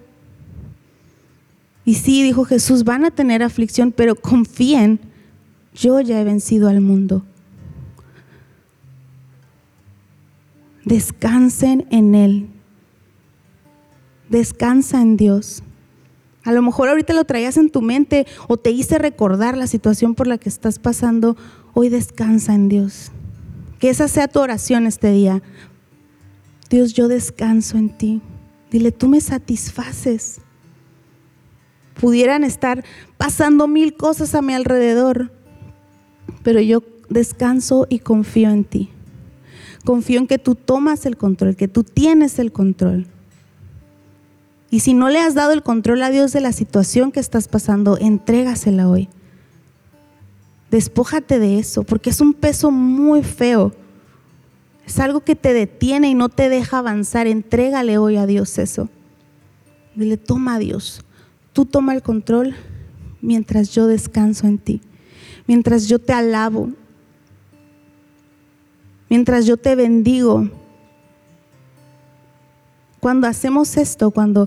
Y 1.85 1.95
sí, 1.95 2.23
dijo 2.23 2.45
Jesús, 2.45 2.83
van 2.83 3.05
a 3.05 3.13
tener 3.13 3.43
aflicción, 3.43 3.93
pero 3.93 4.17
confíen, 4.17 4.99
yo 5.73 6.01
ya 6.01 6.21
he 6.21 6.25
vencido 6.25 6.69
al 6.69 6.81
mundo. 6.81 7.25
Descansen 10.85 11.87
en 11.91 12.15
Él. 12.15 12.49
Descansa 14.29 15.01
en 15.01 15.17
Dios. 15.17 15.63
A 16.43 16.53
lo 16.53 16.63
mejor 16.63 16.89
ahorita 16.89 17.13
lo 17.13 17.25
traías 17.25 17.57
en 17.57 17.71
tu 17.71 17.83
mente 17.83 18.27
o 18.49 18.57
te 18.57 18.71
hice 18.71 18.99
recordar 18.99 19.57
la 19.57 19.67
situación 19.67 20.15
por 20.15 20.27
la 20.27 20.39
que 20.39 20.49
estás 20.49 20.79
pasando. 20.79 21.37
Hoy 21.75 21.89
descansa 21.89 22.55
en 22.55 22.69
Dios. 22.69 23.11
Que 23.79 23.91
esa 23.91 24.09
sea 24.09 24.29
tu 24.29 24.41
oración 24.41 24.87
este 24.87 25.11
día. 25.11 25.43
Dios, 26.71 26.95
yo 26.95 27.09
descanso 27.09 27.79
en 27.79 27.91
ti. 27.91 28.23
Dile, 28.71 28.93
tú 28.93 29.09
me 29.09 29.21
satisfaces. 29.21 30.41
Pudieran 32.01 32.45
estar 32.45 32.85
pasando 33.17 33.69
mil 33.69 33.95
cosas 33.97 34.35
a 34.35 34.43
mi 34.43 34.53
alrededor, 34.53 35.33
pero 36.43 36.61
yo 36.61 36.83
descanso 37.09 37.87
y 37.89 38.01
confío 38.01 38.51
en 38.51 38.65
ti. 38.65 38.91
Confío 39.85 40.19
en 40.21 40.27
que 40.27 40.39
tú 40.39 40.57
tomas 40.57 41.07
el 41.07 41.17
control, 41.17 41.57
que 41.57 41.69
tú 41.69 41.85
tienes 41.85 42.39
el 42.39 42.53
control. 42.53 43.07
Y 44.69 44.81
si 44.81 44.95
no 44.95 45.09
le 45.09 45.21
has 45.21 45.35
dado 45.35 45.53
el 45.53 45.62
control 45.62 46.03
a 46.03 46.11
Dios 46.11 46.33
de 46.33 46.41
la 46.41 46.53
situación 46.53 47.12
que 47.12 47.21
estás 47.21 47.49
pasando, 47.49 47.97
entrégasela 47.99 48.89
hoy. 48.89 49.09
Despójate 50.77 51.39
de 51.39 51.59
eso, 51.59 51.85
porque 51.85 52.11
es 52.11 52.21
un 52.21 52.35
peso 52.35 52.71
muy 52.71 53.23
feo. 53.23 53.73
Es 54.85 55.01
algo 55.01 55.21
que 55.21 55.35
te 55.35 55.55
detiene 55.55 56.11
y 56.11 56.15
no 56.15 56.29
te 56.29 56.51
deja 56.51 56.81
avanzar. 56.81 57.27
Entrégale 57.27 57.97
hoy 57.97 58.19
a 58.19 58.27
Dios 58.27 58.59
eso. 58.59 58.91
Dile, 59.95 60.19
toma 60.19 60.57
a 60.57 60.59
Dios. 60.59 61.01
Tú 61.55 61.65
toma 61.65 61.95
el 61.95 62.03
control 62.03 62.55
mientras 63.23 63.71
yo 63.71 63.87
descanso 63.87 64.47
en 64.47 64.59
ti. 64.59 64.83
Mientras 65.47 65.89
yo 65.89 65.99
te 65.99 66.12
alabo. 66.12 66.69
Mientras 69.09 69.47
yo 69.47 69.57
te 69.57 69.77
bendigo 69.77 70.51
cuando 73.01 73.29
hacemos 73.29 73.79
esto, 73.79 74.11
cuando 74.11 74.47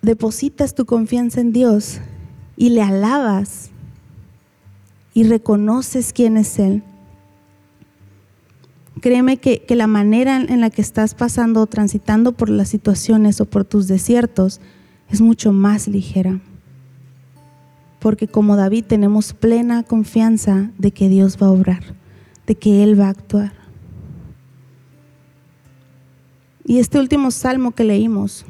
depositas 0.00 0.74
tu 0.74 0.86
confianza 0.86 1.42
en 1.42 1.52
Dios 1.52 1.98
y 2.56 2.70
le 2.70 2.80
alabas 2.80 3.72
y 5.16 5.24
reconoces 5.24 6.12
quién 6.12 6.36
es 6.36 6.58
Él, 6.58 6.82
créeme 9.00 9.38
que, 9.38 9.62
que, 9.62 9.74
la 9.74 9.86
manera 9.86 10.36
en 10.36 10.60
la 10.60 10.68
que 10.68 10.82
estás 10.82 11.14
pasando 11.14 11.62
o 11.62 11.66
transitando 11.66 12.32
por 12.32 12.50
las 12.50 12.68
situaciones 12.68 13.40
o 13.40 13.46
por 13.46 13.64
tus 13.64 13.88
desiertos 13.88 14.60
es 15.08 15.22
mucho 15.22 15.52
más 15.52 15.88
ligera. 15.88 16.38
Porque 17.98 18.28
como 18.28 18.56
David 18.56 18.84
tenemos 18.84 19.32
plena 19.32 19.84
confianza 19.84 20.70
de 20.76 20.90
que 20.90 21.08
Dios 21.08 21.38
va 21.42 21.46
a 21.46 21.52
obrar, 21.52 21.94
de 22.46 22.54
que 22.54 22.82
Él 22.82 23.00
va 23.00 23.06
a 23.06 23.10
actuar. 23.10 23.54
Y 26.66 26.78
este 26.78 26.98
último 26.98 27.30
salmo 27.30 27.70
que 27.70 27.84
leímos 27.84 28.44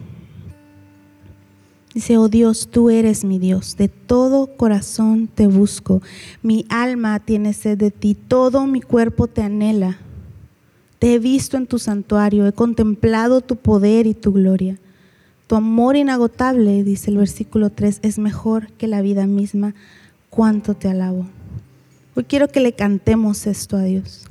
dice, 1.96 2.18
oh 2.18 2.28
Dios, 2.28 2.68
tú 2.70 2.90
eres 2.90 3.24
mi 3.24 3.38
Dios, 3.38 3.78
de 3.78 3.88
todo 3.88 4.54
corazón 4.58 5.28
te 5.34 5.46
busco, 5.46 6.02
mi 6.42 6.66
alma 6.68 7.18
tiene 7.20 7.54
sed 7.54 7.78
de 7.78 7.90
ti, 7.90 8.14
todo 8.14 8.66
mi 8.66 8.82
cuerpo 8.82 9.28
te 9.28 9.42
anhela. 9.42 9.96
Te 10.98 11.14
he 11.14 11.18
visto 11.18 11.56
en 11.56 11.66
tu 11.66 11.78
santuario, 11.78 12.46
he 12.46 12.52
contemplado 12.52 13.40
tu 13.40 13.56
poder 13.56 14.06
y 14.06 14.12
tu 14.12 14.32
gloria. 14.32 14.76
Tu 15.46 15.54
amor 15.54 15.96
inagotable, 15.96 16.84
dice 16.84 17.10
el 17.10 17.16
versículo 17.16 17.70
3, 17.70 18.00
es 18.02 18.18
mejor 18.18 18.70
que 18.72 18.88
la 18.88 19.00
vida 19.00 19.26
misma. 19.26 19.74
Cuánto 20.28 20.74
te 20.74 20.88
alabo. 20.88 21.26
Hoy 22.14 22.24
quiero 22.24 22.48
que 22.48 22.60
le 22.60 22.74
cantemos 22.74 23.46
esto 23.46 23.78
a 23.78 23.82
Dios 23.84 24.28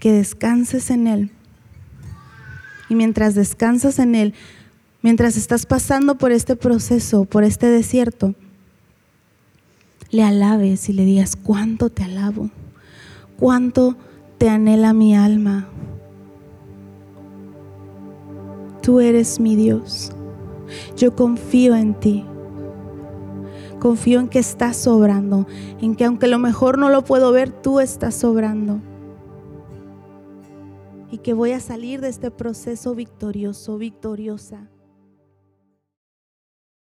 que 0.00 0.12
descanses 0.12 0.90
en 0.90 1.06
Él. 1.06 1.30
Y 2.88 2.96
mientras 2.96 3.36
descansas 3.36 4.00
en 4.00 4.16
Él, 4.16 4.34
mientras 5.02 5.36
estás 5.36 5.66
pasando 5.66 6.16
por 6.16 6.32
este 6.32 6.56
proceso, 6.56 7.24
por 7.24 7.44
este 7.44 7.66
desierto, 7.66 8.34
le 10.10 10.22
alabes 10.22 10.88
y 10.88 10.92
le 10.92 11.04
digas, 11.04 11.36
cuánto 11.36 11.90
te 11.90 12.04
alabo, 12.04 12.50
cuánto 13.38 13.96
te 14.38 14.48
anhela 14.48 14.92
mi 14.92 15.16
alma. 15.16 15.68
Tú 18.82 19.00
eres 19.00 19.38
mi 19.38 19.56
Dios. 19.56 20.12
Yo 20.96 21.14
confío 21.14 21.76
en 21.76 21.94
ti. 21.94 22.24
Confío 23.78 24.20
en 24.20 24.28
que 24.28 24.38
estás 24.38 24.76
sobrando, 24.76 25.46
en 25.80 25.96
que 25.96 26.04
aunque 26.04 26.28
lo 26.28 26.38
mejor 26.38 26.78
no 26.78 26.88
lo 26.88 27.04
puedo 27.04 27.32
ver, 27.32 27.50
tú 27.50 27.80
estás 27.80 28.14
sobrando 28.14 28.80
y 31.12 31.18
que 31.18 31.34
voy 31.34 31.52
a 31.52 31.60
salir 31.60 32.00
de 32.00 32.08
este 32.08 32.30
proceso 32.30 32.94
victorioso, 32.94 33.76
victoriosa. 33.76 34.71